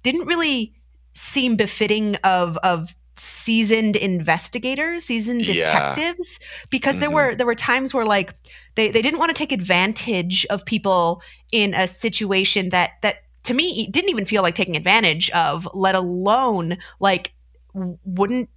didn't 0.02 0.26
really 0.26 0.74
seem 1.14 1.54
befitting 1.54 2.16
of 2.24 2.56
of 2.64 2.96
seasoned 3.16 3.94
investigators 3.94 5.04
seasoned 5.04 5.44
detectives 5.44 6.38
yeah. 6.40 6.46
because 6.70 6.94
mm-hmm. 6.94 7.00
there 7.00 7.10
were 7.10 7.34
there 7.36 7.46
were 7.46 7.54
times 7.54 7.94
where 7.94 8.04
like 8.04 8.34
they 8.74 8.90
they 8.90 9.02
didn't 9.02 9.20
want 9.20 9.28
to 9.28 9.38
take 9.38 9.52
advantage 9.52 10.44
of 10.46 10.66
people 10.66 11.22
in 11.52 11.72
a 11.72 11.86
situation 11.86 12.70
that 12.70 12.90
that 13.02 13.16
to 13.44 13.54
me 13.54 13.86
didn't 13.92 14.10
even 14.10 14.24
feel 14.24 14.42
like 14.42 14.56
taking 14.56 14.76
advantage 14.76 15.30
of 15.30 15.68
let 15.74 15.94
alone 15.94 16.76
like 16.98 17.34
wouldn't 17.72 18.50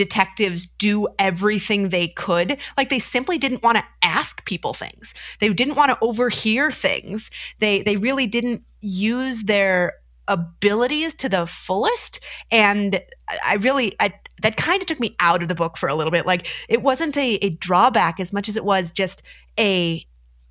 detectives 0.00 0.64
do 0.64 1.06
everything 1.18 1.90
they 1.90 2.08
could. 2.08 2.56
Like 2.78 2.88
they 2.88 2.98
simply 2.98 3.36
didn't 3.36 3.62
want 3.62 3.76
to 3.76 3.84
ask 4.02 4.46
people 4.46 4.72
things. 4.72 5.14
They 5.40 5.52
didn't 5.52 5.76
want 5.76 5.90
to 5.90 5.98
overhear 6.00 6.70
things. 6.70 7.30
They 7.58 7.82
they 7.82 7.98
really 7.98 8.26
didn't 8.26 8.64
use 8.80 9.42
their 9.42 9.92
abilities 10.26 11.14
to 11.16 11.28
the 11.28 11.46
fullest 11.46 12.24
and 12.50 13.02
I 13.46 13.56
really 13.56 13.94
I, 14.00 14.14
that 14.40 14.56
kind 14.56 14.80
of 14.80 14.86
took 14.86 15.00
me 15.00 15.14
out 15.20 15.42
of 15.42 15.48
the 15.48 15.54
book 15.54 15.76
for 15.76 15.86
a 15.90 15.94
little 15.94 16.10
bit. 16.10 16.24
Like 16.24 16.46
it 16.66 16.80
wasn't 16.80 17.18
a, 17.18 17.34
a 17.42 17.50
drawback 17.50 18.20
as 18.20 18.32
much 18.32 18.48
as 18.48 18.56
it 18.56 18.64
was 18.64 18.92
just 18.92 19.20
a 19.58 20.02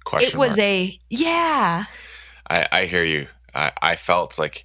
question. 0.03 0.37
It 0.37 0.39
was 0.39 0.49
mark. 0.49 0.59
a 0.59 0.99
yeah. 1.09 1.85
I, 2.51 2.67
I 2.71 2.85
hear 2.85 3.03
you. 3.03 3.25
I, 3.55 3.71
I 3.81 3.95
felt 3.95 4.37
like 4.37 4.63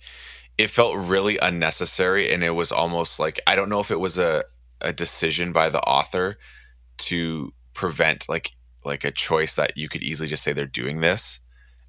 it 0.59 0.69
felt 0.69 1.09
really 1.09 1.39
unnecessary 1.39 2.31
and 2.31 2.45
it 2.45 2.51
was 2.51 2.71
almost 2.71 3.19
like 3.19 3.41
I 3.47 3.57
don't 3.57 3.71
know 3.71 3.81
if 3.81 3.91
it 3.91 3.99
was 3.99 4.19
a 4.19 4.45
a 4.81 4.93
decision 4.93 5.53
by 5.53 5.69
the 5.69 5.81
author 5.81 6.39
to 6.97 7.53
prevent 7.73 8.29
like 8.29 8.53
like 8.85 9.05
a 9.05 9.11
choice 9.11 9.55
that 9.57 9.77
you 9.77 9.89
could 9.89 10.03
easily 10.03 10.29
just 10.29 10.43
say 10.43 10.53
they're 10.53 10.67
doing 10.67 11.01
this 11.01 11.41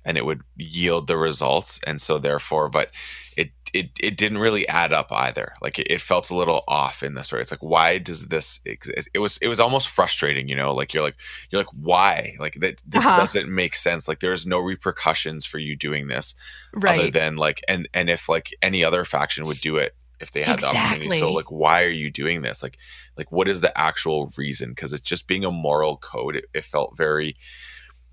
and 0.05 0.17
it 0.17 0.25
would 0.25 0.43
yield 0.55 1.07
the 1.07 1.17
results. 1.17 1.79
And 1.85 2.01
so 2.01 2.17
therefore 2.17 2.69
but 2.69 2.91
it 3.37 3.51
it, 3.73 3.89
it 4.01 4.15
didn't 4.15 4.37
really 4.37 4.65
add 4.69 4.93
up 4.93 5.11
either. 5.11 5.53
Like 5.61 5.77
it, 5.79 5.87
it 5.91 5.99
felt 5.99 6.29
a 6.29 6.35
little 6.35 6.63
off 6.65 7.03
in 7.03 7.13
the 7.13 7.23
story 7.23 7.41
it's 7.41 7.51
like 7.51 7.63
why 7.63 7.97
does 7.97 8.27
this 8.27 8.61
exist? 8.65 9.09
It 9.13 9.19
was 9.19 9.37
it 9.37 9.47
was 9.47 9.59
almost 9.59 9.89
frustrating 9.89 10.47
you 10.47 10.55
know 10.55 10.73
like 10.73 10.93
you're 10.93 11.03
like 11.03 11.17
you're 11.49 11.61
like 11.61 11.73
why? 11.73 12.35
Like 12.39 12.55
that 12.55 12.81
this 12.87 13.05
uh-huh. 13.05 13.17
doesn't 13.17 13.53
make 13.53 13.75
sense. 13.75 14.07
Like 14.07 14.19
there's 14.19 14.47
no 14.47 14.59
repercussions 14.59 15.45
for 15.45 15.59
you 15.59 15.75
doing 15.75 16.07
this 16.07 16.33
right. 16.73 16.99
other 16.99 17.11
than 17.11 17.35
like 17.35 17.61
and 17.67 17.87
and 17.93 18.09
if 18.09 18.29
like 18.29 18.55
any 18.61 18.83
other 18.83 19.03
faction 19.03 19.45
would 19.45 19.59
do 19.59 19.75
it 19.75 19.95
if 20.19 20.31
they 20.31 20.43
had 20.43 20.55
exactly. 20.55 20.79
the 20.79 20.85
opportunity. 20.85 21.19
So 21.19 21.31
like 21.31 21.51
why 21.51 21.83
are 21.83 21.89
you 21.89 22.11
doing 22.11 22.41
this? 22.41 22.63
Like 22.63 22.77
like 23.17 23.31
what 23.31 23.47
is 23.47 23.61
the 23.61 23.77
actual 23.77 24.31
reason? 24.37 24.69
Because 24.69 24.93
it's 24.93 25.03
just 25.03 25.27
being 25.27 25.45
a 25.45 25.51
moral 25.51 25.97
code. 25.97 26.35
It, 26.35 26.45
it 26.53 26.63
felt 26.63 26.97
very 26.97 27.35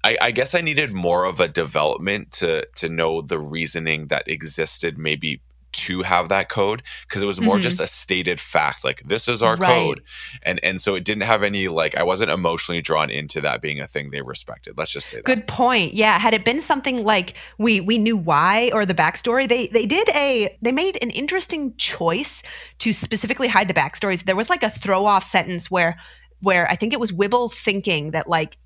I, 0.04 0.16
I, 0.20 0.30
guess 0.32 0.54
I 0.54 0.62
needed 0.62 0.92
more 0.92 1.24
of 1.24 1.38
a 1.38 1.46
development 1.46 2.32
to 2.32 2.66
to 2.76 2.88
know 2.88 3.22
the 3.22 3.38
reasoning 3.38 4.08
that 4.08 4.28
existed 4.28 4.98
maybe 4.98 5.42
to 5.72 6.02
have 6.02 6.28
that 6.28 6.48
code 6.48 6.82
because 7.02 7.22
it 7.22 7.26
was 7.26 7.40
more 7.40 7.54
mm-hmm. 7.54 7.62
just 7.62 7.80
a 7.80 7.87
stated 7.87 8.38
fact 8.38 8.85
like 8.85 9.00
this 9.02 9.28
is 9.28 9.42
our 9.42 9.56
right. 9.56 9.68
code 9.68 10.02
and 10.42 10.61
and 10.62 10.80
so 10.80 10.94
it 10.94 11.04
didn't 11.04 11.22
have 11.22 11.42
any 11.42 11.68
like 11.68 11.96
i 11.96 12.02
wasn't 12.02 12.30
emotionally 12.30 12.80
drawn 12.80 13.11
into 13.11 13.40
that 13.40 13.61
being 13.61 13.80
a 13.80 13.87
thing 13.87 14.11
they 14.11 14.22
respected 14.22 14.76
let's 14.76 14.92
just 14.92 15.08
say 15.08 15.16
that 15.18 15.24
good 15.24 15.46
point 15.48 15.94
yeah 15.94 16.18
had 16.18 16.35
it 16.35 16.44
been 16.44 16.61
something 16.61 17.04
like 17.04 17.37
we 17.58 17.80
we 17.80 17.98
knew 17.98 18.16
why 18.16 18.70
or 18.72 18.87
the 18.87 18.94
backstory 18.94 19.48
they 19.48 19.66
they 19.68 19.87
did 19.87 20.08
a 20.11 20.56
they 20.62 20.72
made 20.72 20.96
an 21.02 21.11
interesting 21.11 21.74
choice 21.76 22.74
to 22.78 22.92
specifically 22.92 23.48
hide 23.48 23.68
the 23.68 23.74
backstories 23.74 24.24
there 24.24 24.37
was 24.37 24.50
like 24.50 24.62
a 24.62 24.70
throw 24.70 25.06
off 25.06 25.22
sentence 25.22 25.70
where 25.70 25.96
where 26.42 26.68
I 26.68 26.74
think 26.74 26.92
it 26.92 27.00
was 27.00 27.12
Wibble 27.12 27.52
thinking 27.52 28.11
that 28.11 28.28
like 28.28 28.58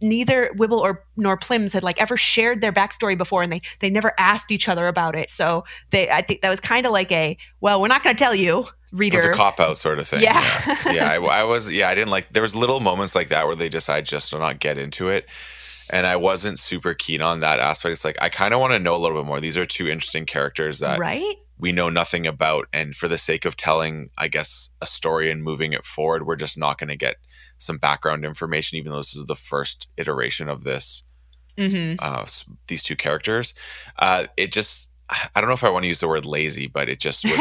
neither 0.00 0.50
Wibble 0.56 0.80
or 0.80 1.04
nor 1.16 1.36
Plims 1.36 1.72
had 1.72 1.82
like 1.82 2.00
ever 2.00 2.16
shared 2.16 2.60
their 2.60 2.72
backstory 2.72 3.16
before, 3.16 3.42
and 3.42 3.52
they 3.52 3.60
they 3.80 3.90
never 3.90 4.12
asked 4.18 4.50
each 4.50 4.68
other 4.68 4.86
about 4.86 5.16
it. 5.16 5.30
So 5.30 5.64
they, 5.90 6.10
I 6.10 6.22
think 6.22 6.42
that 6.42 6.50
was 6.50 6.60
kind 6.60 6.86
of 6.86 6.92
like 6.92 7.10
a 7.12 7.36
well, 7.60 7.80
we're 7.80 7.88
not 7.88 8.02
going 8.02 8.14
to 8.14 8.22
tell 8.22 8.34
you, 8.34 8.64
reader. 8.92 9.18
It 9.18 9.28
was 9.28 9.38
a 9.38 9.40
cop 9.40 9.60
out 9.60 9.78
sort 9.78 9.98
of 9.98 10.06
thing. 10.06 10.22
Yeah, 10.22 10.44
yeah. 10.66 10.92
yeah 10.92 11.10
I, 11.10 11.16
I, 11.16 11.44
was. 11.44 11.72
Yeah, 11.72 11.88
I 11.88 11.94
didn't 11.94 12.10
like. 12.10 12.32
There 12.32 12.42
was 12.42 12.54
little 12.54 12.80
moments 12.80 13.14
like 13.14 13.28
that 13.28 13.46
where 13.46 13.56
they 13.56 13.68
decide 13.68 14.06
just 14.06 14.30
to 14.30 14.38
not 14.38 14.60
get 14.60 14.78
into 14.78 15.08
it. 15.08 15.26
And 15.90 16.06
I 16.06 16.16
wasn't 16.16 16.58
super 16.58 16.94
keen 16.94 17.20
on 17.20 17.40
that 17.40 17.60
aspect. 17.60 17.92
It's 17.92 18.04
like 18.04 18.16
I 18.20 18.28
kind 18.28 18.54
of 18.54 18.60
want 18.60 18.72
to 18.72 18.78
know 18.78 18.94
a 18.94 18.98
little 18.98 19.18
bit 19.18 19.26
more. 19.26 19.40
These 19.40 19.58
are 19.58 19.66
two 19.66 19.88
interesting 19.88 20.24
characters 20.24 20.78
that 20.78 20.98
right? 20.98 21.34
we 21.58 21.72
know 21.72 21.90
nothing 21.90 22.26
about, 22.26 22.66
and 22.72 22.94
for 22.94 23.08
the 23.08 23.18
sake 23.18 23.44
of 23.44 23.56
telling, 23.56 24.10
I 24.16 24.28
guess, 24.28 24.70
a 24.80 24.86
story 24.86 25.30
and 25.30 25.42
moving 25.42 25.72
it 25.72 25.84
forward, 25.84 26.26
we're 26.26 26.36
just 26.36 26.56
not 26.56 26.78
going 26.78 26.88
to 26.88 26.96
get 26.96 27.16
some 27.62 27.78
background 27.78 28.24
information, 28.24 28.78
even 28.78 28.92
though 28.92 28.98
this 28.98 29.16
is 29.16 29.26
the 29.26 29.36
first 29.36 29.88
iteration 29.96 30.48
of 30.48 30.64
this. 30.64 31.04
Mm-hmm. 31.56 31.96
Uh, 31.98 32.24
these 32.68 32.82
two 32.82 32.96
characters, 32.96 33.54
uh, 33.98 34.26
it 34.38 34.52
just 34.52 34.92
I 35.34 35.40
don't 35.40 35.48
know 35.48 35.54
if 35.54 35.64
I 35.64 35.70
want 35.70 35.84
to 35.84 35.88
use 35.88 36.00
the 36.00 36.08
word 36.08 36.24
lazy, 36.24 36.66
but 36.66 36.88
it 36.88 36.98
just 36.98 37.24
was 37.24 37.34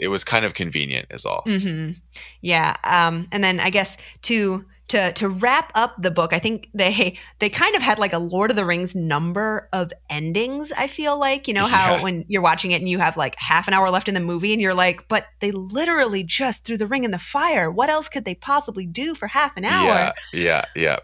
it, 0.00 0.08
was 0.08 0.24
kind 0.24 0.44
of 0.44 0.54
convenient, 0.54 1.06
is 1.10 1.24
all. 1.24 1.42
Mm-hmm. 1.46 1.98
Yeah, 2.40 2.76
um, 2.84 3.26
and 3.32 3.42
then 3.42 3.60
I 3.60 3.70
guess 3.70 3.96
to 4.22 4.64
to 4.88 5.12
to 5.12 5.28
wrap 5.28 5.70
up 5.74 5.94
the 5.98 6.10
book, 6.10 6.32
I 6.32 6.38
think 6.38 6.70
they 6.74 7.18
they 7.38 7.48
kind 7.48 7.76
of 7.76 7.82
had 7.82 7.98
like 7.98 8.12
a 8.12 8.18
Lord 8.18 8.50
of 8.50 8.56
the 8.56 8.64
Rings 8.64 8.94
number 8.94 9.68
of 9.72 9.92
endings. 10.10 10.72
I 10.72 10.86
feel 10.86 11.18
like 11.18 11.46
you 11.46 11.54
know 11.54 11.66
how 11.66 11.96
yeah. 11.96 12.02
when 12.02 12.24
you're 12.28 12.42
watching 12.42 12.72
it 12.72 12.80
and 12.80 12.88
you 12.88 12.98
have 12.98 13.16
like 13.16 13.36
half 13.38 13.68
an 13.68 13.74
hour 13.74 13.90
left 13.90 14.08
in 14.08 14.14
the 14.14 14.20
movie, 14.20 14.52
and 14.52 14.60
you're 14.60 14.74
like, 14.74 15.06
but 15.08 15.26
they 15.40 15.50
literally 15.50 16.24
just 16.24 16.66
threw 16.66 16.76
the 16.76 16.86
ring 16.86 17.04
in 17.04 17.10
the 17.10 17.18
fire. 17.18 17.70
What 17.70 17.90
else 17.90 18.08
could 18.08 18.24
they 18.24 18.34
possibly 18.34 18.86
do 18.86 19.14
for 19.14 19.28
half 19.28 19.56
an 19.56 19.64
hour? 19.64 19.86
Yeah, 19.86 20.12
yeah, 20.32 20.64
yeah. 20.74 20.96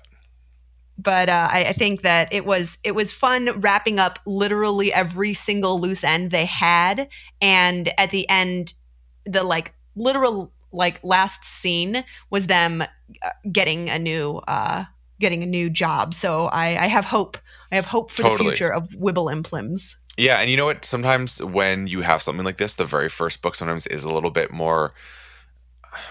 but 0.98 1.28
uh, 1.28 1.48
I, 1.52 1.64
I, 1.66 1.72
think 1.72 2.02
that 2.02 2.32
it 2.32 2.46
was 2.46 2.78
it 2.84 2.94
was 2.94 3.12
fun 3.12 3.60
wrapping 3.60 3.98
up 3.98 4.18
literally 4.26 4.92
every 4.92 5.34
single 5.34 5.78
loose 5.78 6.04
end 6.04 6.30
they 6.30 6.46
had, 6.46 7.08
and 7.42 7.90
at 7.98 8.10
the 8.10 8.26
end, 8.30 8.72
the 9.26 9.42
like 9.42 9.74
literal 9.94 10.53
like 10.74 11.00
last 11.02 11.44
scene 11.44 12.04
was 12.30 12.46
them 12.46 12.82
uh, 12.82 13.30
getting 13.50 13.88
a 13.88 13.98
new 13.98 14.36
uh, 14.48 14.84
getting 15.20 15.42
a 15.42 15.46
new 15.46 15.70
job. 15.70 16.12
So 16.14 16.46
I, 16.46 16.84
I 16.84 16.86
have 16.88 17.06
hope. 17.06 17.38
I 17.72 17.76
have 17.76 17.86
hope 17.86 18.10
for 18.10 18.22
totally. 18.22 18.50
the 18.50 18.56
future 18.56 18.72
of 18.72 18.90
Wibble 18.90 19.32
and 19.32 19.44
Plims. 19.44 19.96
Yeah, 20.16 20.38
and 20.38 20.50
you 20.50 20.56
know 20.56 20.66
what? 20.66 20.84
Sometimes 20.84 21.42
when 21.42 21.86
you 21.86 22.02
have 22.02 22.22
something 22.22 22.44
like 22.44 22.58
this, 22.58 22.74
the 22.74 22.84
very 22.84 23.08
first 23.08 23.42
book 23.42 23.54
sometimes 23.54 23.86
is 23.86 24.04
a 24.04 24.10
little 24.10 24.30
bit 24.30 24.52
more. 24.52 24.94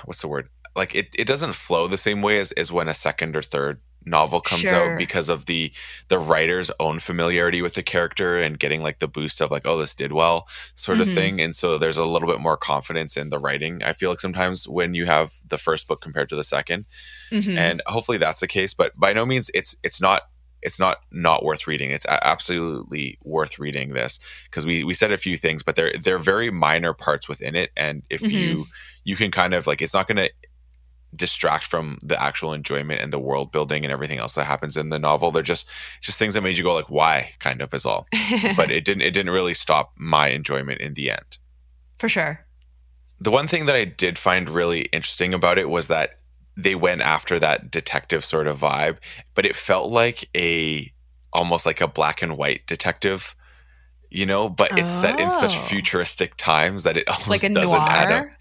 What's 0.06 0.21
the 0.21 0.28
word? 0.28 0.49
Like 0.76 0.95
it, 0.95 1.15
it 1.17 1.28
doesn't 1.28 1.54
flow 1.54 1.88
the 1.88 1.97
same 1.97 2.21
way 2.21 2.39
as, 2.39 2.52
as 2.54 2.71
when 2.71 2.89
a 2.89 2.93
second 2.93 3.36
or 3.36 3.41
third 3.41 3.80
novel 4.06 4.42
comes 4.42 4.62
sure. 4.62 4.94
out 4.94 4.98
because 4.98 5.30
of 5.30 5.46
the 5.46 5.72
the 6.08 6.20
writer's 6.20 6.72
own 6.80 7.00
familiarity 7.00 7.62
with 7.62 7.74
the 7.74 7.84
character 7.84 8.38
and 8.38 8.60
getting 8.60 8.82
like 8.82 9.00
the 9.00 9.08
boost 9.08 9.42
of 9.42 9.52
like 9.52 9.66
oh 9.66 9.78
this 9.78 9.96
did 9.96 10.12
well 10.12 10.48
sort 10.76 11.00
of 11.00 11.08
mm-hmm. 11.08 11.16
thing 11.16 11.42
and 11.42 11.56
so 11.56 11.78
there's 11.78 11.98
a 11.98 12.06
little 12.06 12.28
bit 12.28 12.39
more 12.39 12.58
confidence 12.58 13.18
in 13.18 13.30
the 13.30 13.39
writing 13.39 13.82
i 13.84 13.94
feel 13.94 14.10
like 14.10 14.20
sometimes 14.20 14.68
when 14.68 14.94
you 14.94 15.06
have 15.06 15.34
the 15.48 15.58
first 15.58 15.88
book 15.88 16.02
compared 16.02 16.30
to 16.30 16.36
the 16.36 16.42
2nd 16.42 16.86
mm-hmm. 17.32 17.58
and 17.58 17.82
hopefully 17.88 18.18
that's 18.18 18.39
the 18.39 18.48
case 18.48 18.74
but 18.74 18.98
by 18.98 19.13
no 19.13 19.26
means 19.26 19.50
it's 19.54 19.76
it's 19.84 20.02
not 20.02 20.24
it's 20.62 20.80
not 20.80 21.00
not 21.12 21.44
worth 21.44 21.68
reading 21.68 21.92
it's 21.92 22.06
absolutely 22.08 23.18
worth 23.24 23.60
reading 23.60 23.94
this 23.94 24.20
because 24.46 24.66
we 24.66 24.84
we 24.84 24.94
said 24.94 25.12
a 25.12 25.18
few 25.18 25.38
things 25.38 25.62
but 25.62 25.76
they're 25.76 25.94
they're 26.02 26.18
very 26.18 26.50
minor 26.50 26.94
parts 26.94 27.28
within 27.28 27.56
it 27.56 27.72
and 27.76 28.04
if 28.10 28.22
mm-hmm. 28.22 28.38
you 28.38 28.66
you 29.04 29.16
can 29.16 29.30
kind 29.30 29.54
of 29.54 29.68
like 29.68 29.82
it's 29.82 29.94
not 29.94 30.08
going 30.08 30.18
to 30.18 30.30
distract 31.15 31.65
from 31.65 31.97
the 32.04 32.21
actual 32.21 32.54
enjoyment 32.54 33.02
and 33.02 33.12
the 33.13 33.19
world 33.19 33.52
building 33.52 33.84
and 33.84 33.91
everything 33.91 34.19
else 34.19 34.36
that 34.36 34.45
happens 34.45 34.78
in 34.78 34.89
the 34.89 34.99
novel. 34.99 35.32
They're 35.32 35.43
just 35.43 35.69
just 36.02 36.17
things 36.17 36.34
that 36.34 36.41
made 36.41 36.58
you 36.58 36.63
go 36.63 36.73
like, 36.73 36.89
why? 36.89 37.34
Kind 37.39 37.62
of 37.62 37.73
is 37.73 37.86
all. 37.86 38.08
but 38.56 38.71
it 38.71 38.86
didn't 38.86 39.04
it 39.04 39.13
didn't 39.13 39.34
really 39.34 39.54
stop 39.54 39.93
my 39.95 40.28
enjoyment 40.28 40.82
in 40.82 40.93
the 40.93 41.12
end. 41.12 41.38
For 41.97 42.10
sure. 42.10 42.45
The 43.19 43.32
one 43.32 43.47
thing 43.47 43.65
that 43.67 43.76
I 43.76 43.86
did 43.86 44.17
find 44.17 44.49
really 44.49 44.82
interesting 44.91 45.34
about 45.34 45.58
it 45.58 45.69
was 45.69 45.88
that 45.88 46.19
they 46.58 46.76
went 46.76 47.02
after 47.02 47.39
that 47.39 47.71
detective 47.71 48.23
sort 48.23 48.47
of 48.47 48.60
vibe, 48.60 48.97
but 49.34 49.45
it 49.45 49.56
felt 49.56 49.89
like 49.89 50.30
a 50.36 50.91
almost 51.32 51.65
like 51.65 51.82
a 51.82 51.88
black 51.88 52.21
and 52.21 52.38
white 52.38 52.67
detective 52.67 53.36
you 54.13 54.28
know, 54.28 54.47
but 54.47 54.78
it's 54.78 54.95
oh. 54.99 55.02
set 55.02 55.19
in 55.19 55.32
such 55.32 55.56
oh. 55.56 55.62
futuristic 55.62 56.36
times 56.38 56.84
that 56.84 56.97
it 56.97 57.08
almost 57.08 57.28
like 57.28 57.41
doesn't 57.41 57.56
noir? 57.56 57.89
add 57.89 58.12
up. 58.12 58.32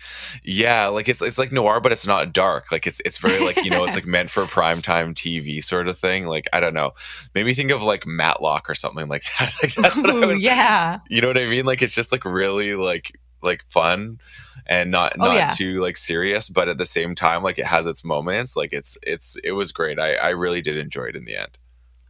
Yeah, 0.45 0.87
like 0.89 1.09
it's 1.09 1.23
it's 1.23 1.39
like 1.39 1.51
noir, 1.51 1.81
but 1.81 1.93
it's 1.93 2.07
not 2.07 2.33
dark. 2.33 2.71
Like 2.71 2.87
it's 2.87 3.01
it's 3.01 3.19
very 3.19 3.43
like 3.45 3.65
you 3.65 3.71
know, 3.71 3.85
it's 3.85 3.95
like 3.95 4.07
meant 4.07 4.31
for 4.31 4.45
primetime 4.45 5.15
TV 5.15 5.65
sort 5.65 5.89
of 5.89 5.99
thing. 5.99 6.27
Like 6.27 6.47
I 6.53 6.61
don't 6.61 6.75
know, 6.75 6.93
maybe 7.35 7.55
think 7.55 7.71
of 7.71 7.83
like 7.83 8.07
Matlock 8.07 8.69
or 8.69 8.75
something 8.75 9.09
like 9.09 9.23
that. 9.39 9.55
Like 9.63 9.75
that's 9.75 9.97
Ooh, 9.99 10.03
what 10.03 10.25
I 10.25 10.27
was. 10.27 10.43
Yeah, 10.43 11.01
you 11.09 11.23
know 11.23 11.29
what 11.29 11.39
I 11.39 11.47
mean? 11.47 11.65
Like 11.65 11.81
it's 11.81 11.95
just 11.95 12.13
like 12.13 12.25
really 12.25 12.75
like 12.75 13.19
like 13.43 13.65
fun 13.69 14.21
and 14.67 14.91
not 14.91 15.15
oh, 15.19 15.25
not 15.25 15.35
yeah. 15.35 15.49
too 15.49 15.81
like 15.81 15.97
serious, 15.97 16.51
but 16.51 16.69
at 16.69 16.79
the 16.79 16.87
same 16.87 17.15
time, 17.15 17.43
like 17.43 17.59
it 17.59 17.67
has 17.67 17.87
its 17.87 18.05
moments. 18.05 18.57
Like 18.57 18.73
it's 18.73 18.99
it's 19.03 19.37
it 19.43 19.53
was 19.53 19.73
great. 19.73 19.99
I 19.99 20.15
I 20.15 20.31
really 20.31 20.61
did 20.61 20.77
enjoy 20.77 21.05
it 21.05 21.17
in 21.17 21.25
the 21.25 21.37
end. 21.37 21.57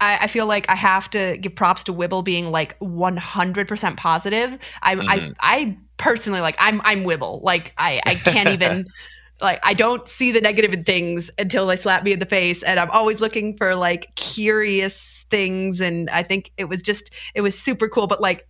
I, 0.02 0.24
I, 0.24 0.26
feel 0.26 0.46
like 0.46 0.68
I 0.68 0.74
have 0.74 1.08
to 1.10 1.36
give 1.38 1.54
props 1.54 1.84
to 1.84 1.92
Wibble 1.92 2.24
being 2.24 2.50
like 2.50 2.78
100% 2.80 3.96
positive. 3.96 4.58
I, 4.82 4.94
mm-hmm. 4.96 5.08
I, 5.08 5.32
I 5.40 5.76
personally 6.02 6.40
like 6.40 6.56
I'm 6.58 6.80
I'm 6.84 7.04
Wibble. 7.04 7.42
Like 7.42 7.72
I 7.78 8.00
I 8.04 8.14
can't 8.16 8.48
even 8.50 8.86
like 9.40 9.60
I 9.62 9.72
don't 9.72 10.06
see 10.08 10.32
the 10.32 10.40
negative 10.40 10.72
in 10.72 10.82
things 10.82 11.30
until 11.38 11.66
they 11.66 11.76
slap 11.76 12.02
me 12.02 12.12
in 12.12 12.18
the 12.18 12.26
face, 12.26 12.62
and 12.62 12.78
I'm 12.78 12.90
always 12.90 13.20
looking 13.20 13.56
for 13.56 13.74
like 13.74 14.14
curious 14.16 15.26
things. 15.30 15.80
And 15.80 16.10
I 16.10 16.22
think 16.22 16.50
it 16.56 16.64
was 16.64 16.82
just 16.82 17.14
it 17.34 17.40
was 17.40 17.58
super 17.58 17.88
cool. 17.88 18.06
But 18.06 18.20
like 18.20 18.46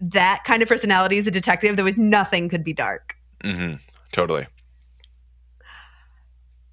that 0.00 0.42
kind 0.44 0.62
of 0.62 0.68
personality 0.68 1.16
as 1.18 1.26
a 1.26 1.30
detective, 1.30 1.76
there 1.76 1.84
was 1.84 1.96
nothing 1.96 2.48
could 2.48 2.64
be 2.64 2.72
dark. 2.72 3.16
Mm-hmm. 3.44 3.76
Totally. 4.12 4.46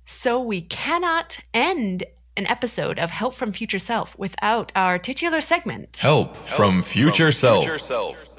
So 0.06 0.42
we 0.42 0.62
cannot 0.62 1.40
end 1.54 2.04
an 2.36 2.48
episode 2.48 3.00
of 3.00 3.12
Help 3.12 3.36
from 3.36 3.52
Future 3.52 3.80
Self 3.80 4.18
without 4.18 4.72
our 4.76 4.98
titular 4.98 5.42
segment 5.42 5.98
Help, 5.98 6.36
from, 6.36 6.82
future, 6.82 7.26
from 7.26 7.32
self. 7.32 7.64
future 7.64 7.80
Self. 7.80 8.30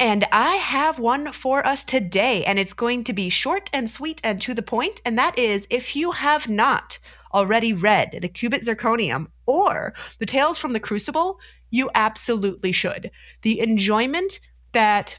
And 0.00 0.24
I 0.32 0.56
have 0.56 0.98
one 0.98 1.32
for 1.32 1.64
us 1.64 1.84
today, 1.84 2.44
and 2.44 2.58
it's 2.58 2.72
going 2.72 3.04
to 3.04 3.12
be 3.12 3.28
short 3.28 3.70
and 3.72 3.88
sweet 3.88 4.20
and 4.24 4.40
to 4.40 4.52
the 4.54 4.62
point. 4.62 5.00
And 5.06 5.16
that 5.16 5.38
is 5.38 5.66
if 5.70 5.94
you 5.94 6.12
have 6.12 6.48
not 6.48 6.98
already 7.32 7.72
read 7.72 8.18
The 8.20 8.28
Qubit 8.28 8.66
Zirconium 8.66 9.28
or 9.46 9.94
The 10.18 10.26
Tales 10.26 10.58
from 10.58 10.72
the 10.72 10.80
Crucible, 10.80 11.38
you 11.70 11.88
absolutely 11.94 12.72
should. 12.72 13.10
The 13.42 13.60
enjoyment 13.60 14.40
that 14.72 15.18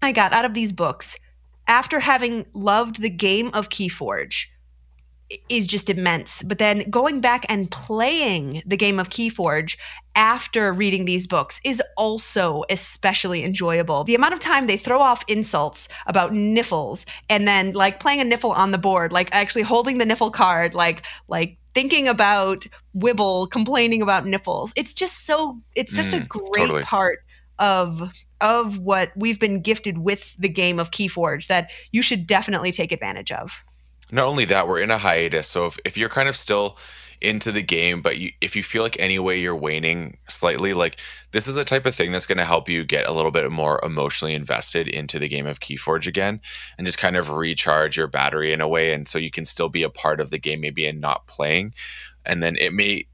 I 0.00 0.12
got 0.12 0.32
out 0.32 0.44
of 0.44 0.54
these 0.54 0.72
books 0.72 1.18
after 1.66 2.00
having 2.00 2.46
loved 2.54 3.00
the 3.00 3.10
game 3.10 3.50
of 3.52 3.70
Keyforge 3.70 4.46
is 5.48 5.66
just 5.66 5.90
immense. 5.90 6.42
But 6.42 6.58
then 6.58 6.88
going 6.90 7.20
back 7.20 7.46
and 7.48 7.70
playing 7.70 8.62
the 8.66 8.76
game 8.76 8.98
of 8.98 9.10
Keyforge 9.10 9.76
after 10.14 10.72
reading 10.72 11.04
these 11.04 11.26
books 11.26 11.60
is 11.64 11.82
also 11.96 12.64
especially 12.68 13.44
enjoyable. 13.44 14.04
The 14.04 14.14
amount 14.14 14.34
of 14.34 14.40
time 14.40 14.66
they 14.66 14.76
throw 14.76 15.00
off 15.00 15.24
insults 15.28 15.88
about 16.06 16.32
niffles 16.32 17.04
and 17.30 17.46
then 17.48 17.72
like 17.72 18.00
playing 18.00 18.20
a 18.20 18.24
niffle 18.24 18.56
on 18.56 18.70
the 18.70 18.78
board, 18.78 19.12
like 19.12 19.34
actually 19.34 19.62
holding 19.62 19.98
the 19.98 20.04
niffle 20.04 20.32
card, 20.32 20.74
like 20.74 21.02
like 21.28 21.58
thinking 21.74 22.08
about 22.08 22.66
Wibble 22.94 23.50
complaining 23.50 24.02
about 24.02 24.24
niffles. 24.24 24.72
It's 24.76 24.92
just 24.92 25.24
so 25.26 25.60
it's 25.74 25.94
just 25.94 26.14
mm, 26.14 26.22
a 26.22 26.26
great 26.26 26.66
totally. 26.66 26.82
part 26.82 27.20
of 27.58 28.12
of 28.40 28.78
what 28.78 29.12
we've 29.16 29.38
been 29.38 29.62
gifted 29.62 29.98
with 29.98 30.36
the 30.36 30.48
game 30.48 30.78
of 30.78 30.90
Keyforge 30.90 31.46
that 31.46 31.70
you 31.92 32.02
should 32.02 32.26
definitely 32.26 32.72
take 32.72 32.92
advantage 32.92 33.30
of 33.32 33.64
not 34.12 34.26
only 34.26 34.44
that, 34.44 34.68
we're 34.68 34.78
in 34.78 34.90
a 34.90 34.98
hiatus. 34.98 35.48
So 35.48 35.66
if, 35.66 35.78
if 35.84 35.96
you're 35.96 36.08
kind 36.08 36.28
of 36.28 36.36
still 36.36 36.76
into 37.22 37.52
the 37.52 37.62
game, 37.62 38.02
but 38.02 38.18
you, 38.18 38.32
if 38.40 38.54
you 38.54 38.62
feel 38.62 38.82
like 38.82 38.98
anyway 38.98 39.38
you're 39.38 39.56
waning 39.56 40.18
slightly, 40.28 40.74
like 40.74 40.98
this 41.30 41.46
is 41.46 41.56
a 41.56 41.64
type 41.64 41.86
of 41.86 41.94
thing 41.94 42.12
that's 42.12 42.26
going 42.26 42.38
to 42.38 42.44
help 42.44 42.68
you 42.68 42.84
get 42.84 43.08
a 43.08 43.12
little 43.12 43.30
bit 43.30 43.50
more 43.50 43.80
emotionally 43.82 44.34
invested 44.34 44.86
into 44.86 45.18
the 45.18 45.28
game 45.28 45.46
of 45.46 45.60
Keyforge 45.60 46.06
again 46.06 46.40
and 46.76 46.86
just 46.86 46.98
kind 46.98 47.16
of 47.16 47.30
recharge 47.30 47.96
your 47.96 48.08
battery 48.08 48.52
in 48.52 48.60
a 48.60 48.68
way. 48.68 48.92
And 48.92 49.08
so 49.08 49.18
you 49.18 49.30
can 49.30 49.44
still 49.44 49.68
be 49.68 49.82
a 49.82 49.90
part 49.90 50.20
of 50.20 50.30
the 50.30 50.38
game, 50.38 50.60
maybe 50.60 50.86
and 50.86 51.00
not 51.00 51.26
playing. 51.26 51.72
And 52.26 52.42
then 52.42 52.56
it 52.56 52.74
may 52.74 53.06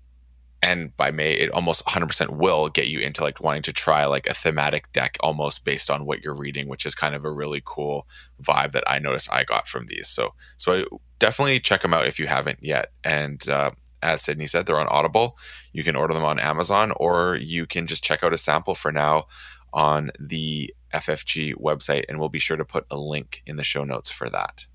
and 0.62 0.96
by 0.96 1.10
May, 1.10 1.34
it 1.34 1.50
almost 1.50 1.84
100% 1.86 2.30
will 2.30 2.68
get 2.68 2.88
you 2.88 2.98
into 2.98 3.22
like 3.22 3.40
wanting 3.40 3.62
to 3.62 3.72
try 3.72 4.04
like 4.06 4.26
a 4.26 4.34
thematic 4.34 4.92
deck 4.92 5.16
almost 5.20 5.64
based 5.64 5.88
on 5.88 6.04
what 6.04 6.24
you're 6.24 6.34
reading, 6.34 6.68
which 6.68 6.84
is 6.84 6.94
kind 6.94 7.14
of 7.14 7.24
a 7.24 7.30
really 7.30 7.62
cool 7.64 8.08
vibe 8.42 8.72
that 8.72 8.84
I 8.86 8.98
noticed 8.98 9.32
I 9.32 9.44
got 9.44 9.68
from 9.68 9.86
these. 9.86 10.08
So, 10.08 10.34
so 10.56 10.84
definitely 11.20 11.60
check 11.60 11.82
them 11.82 11.94
out 11.94 12.06
if 12.06 12.18
you 12.18 12.26
haven't 12.26 12.58
yet. 12.60 12.90
And 13.04 13.48
uh, 13.48 13.70
as 14.02 14.22
Sydney 14.22 14.46
said, 14.46 14.66
they're 14.66 14.80
on 14.80 14.88
Audible. 14.88 15.38
You 15.72 15.84
can 15.84 15.94
order 15.94 16.14
them 16.14 16.24
on 16.24 16.40
Amazon, 16.40 16.92
or 16.96 17.36
you 17.36 17.66
can 17.66 17.86
just 17.86 18.02
check 18.02 18.24
out 18.24 18.34
a 18.34 18.38
sample 18.38 18.74
for 18.74 18.90
now 18.90 19.26
on 19.72 20.10
the 20.18 20.74
FFG 20.92 21.54
website, 21.54 22.04
and 22.08 22.18
we'll 22.18 22.28
be 22.28 22.38
sure 22.38 22.56
to 22.56 22.64
put 22.64 22.86
a 22.90 22.96
link 22.96 23.42
in 23.46 23.56
the 23.56 23.64
show 23.64 23.84
notes 23.84 24.10
for 24.10 24.28
that. 24.30 24.66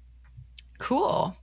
Cool. 0.78 1.36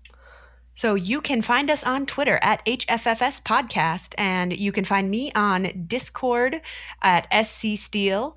So 0.81 0.95
you 0.95 1.21
can 1.21 1.43
find 1.43 1.71
us 1.71 1.85
on 1.85 2.07
Twitter 2.07 2.39
at 2.41 2.65
HFFS 2.65 3.43
Podcast, 3.43 4.15
and 4.17 4.57
you 4.57 4.73
can 4.73 4.87
find 4.87 5.11
me 5.11 5.31
on 5.35 5.85
Discord 5.87 6.63
at 7.03 7.29
SC 7.45 7.77
Steel. 7.77 8.35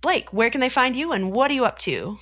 Blake, 0.00 0.32
where 0.32 0.50
can 0.50 0.60
they 0.60 0.68
find 0.68 0.94
you, 0.94 1.10
and 1.10 1.32
what 1.32 1.50
are 1.50 1.54
you 1.54 1.64
up 1.64 1.80
to? 1.80 2.16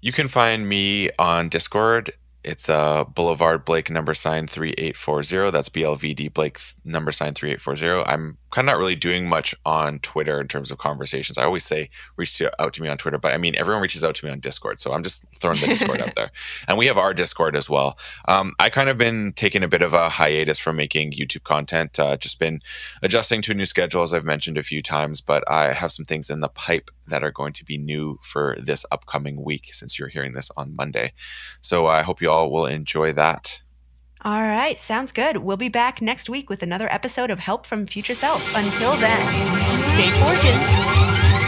You 0.00 0.12
can 0.12 0.28
find 0.28 0.68
me 0.68 1.10
on 1.18 1.48
Discord 1.48 2.12
it's 2.42 2.70
uh, 2.70 3.04
Boulevard 3.04 3.64
Blake 3.64 3.90
number 3.90 4.14
sign 4.14 4.46
3840. 4.46 5.50
That's 5.50 5.68
BLVD 5.68 6.32
Blake 6.32 6.58
number 6.84 7.12
sign 7.12 7.34
3840. 7.34 8.10
I'm 8.10 8.38
kind 8.50 8.68
of 8.68 8.72
not 8.72 8.78
really 8.78 8.96
doing 8.96 9.28
much 9.28 9.54
on 9.64 9.98
Twitter 10.00 10.40
in 10.40 10.48
terms 10.48 10.70
of 10.70 10.78
conversations. 10.78 11.38
I 11.38 11.44
always 11.44 11.64
say 11.64 11.90
reach 12.16 12.42
out 12.58 12.72
to 12.74 12.82
me 12.82 12.88
on 12.88 12.98
Twitter, 12.98 13.18
but 13.18 13.32
I 13.32 13.38
mean, 13.38 13.54
everyone 13.56 13.82
reaches 13.82 14.04
out 14.04 14.14
to 14.16 14.26
me 14.26 14.32
on 14.32 14.40
Discord. 14.40 14.80
So 14.80 14.92
I'm 14.92 15.02
just 15.02 15.24
throwing 15.34 15.58
the 15.58 15.66
Discord 15.66 16.00
out 16.00 16.14
there. 16.16 16.30
And 16.66 16.76
we 16.76 16.86
have 16.86 16.98
our 16.98 17.14
Discord 17.14 17.56
as 17.56 17.70
well. 17.70 17.98
Um, 18.26 18.54
I 18.58 18.70
kind 18.70 18.88
of 18.88 18.98
been 18.98 19.32
taking 19.32 19.62
a 19.62 19.68
bit 19.68 19.82
of 19.82 19.94
a 19.94 20.08
hiatus 20.08 20.58
from 20.58 20.76
making 20.76 21.12
YouTube 21.12 21.44
content, 21.44 21.98
uh, 21.98 22.16
just 22.16 22.38
been 22.38 22.60
adjusting 23.02 23.42
to 23.42 23.52
a 23.52 23.54
new 23.54 23.66
schedule, 23.66 24.02
as 24.02 24.12
I've 24.12 24.24
mentioned 24.24 24.58
a 24.58 24.62
few 24.62 24.82
times, 24.82 25.20
but 25.20 25.44
I 25.48 25.72
have 25.72 25.92
some 25.92 26.04
things 26.04 26.30
in 26.30 26.40
the 26.40 26.48
pipe 26.48 26.90
that 27.06 27.24
are 27.24 27.30
going 27.30 27.52
to 27.54 27.64
be 27.64 27.78
new 27.78 28.18
for 28.22 28.56
this 28.58 28.86
upcoming 28.90 29.44
week 29.44 29.72
since 29.72 29.98
you're 29.98 30.08
hearing 30.08 30.32
this 30.32 30.50
on 30.56 30.74
Monday. 30.74 31.12
So 31.60 31.86
I 31.86 32.02
hope 32.02 32.20
you 32.20 32.30
all 32.30 32.50
will 32.50 32.66
enjoy 32.66 33.12
that. 33.12 33.62
All 34.22 34.42
right, 34.42 34.78
sounds 34.78 35.12
good. 35.12 35.38
We'll 35.38 35.56
be 35.56 35.70
back 35.70 36.02
next 36.02 36.28
week 36.28 36.50
with 36.50 36.62
another 36.62 36.92
episode 36.92 37.30
of 37.30 37.38
Help 37.38 37.64
from 37.64 37.86
Future 37.86 38.14
Self. 38.14 38.54
Until 38.54 38.92
then, 38.96 39.20
stay 39.82 40.10
forging. 40.20 41.39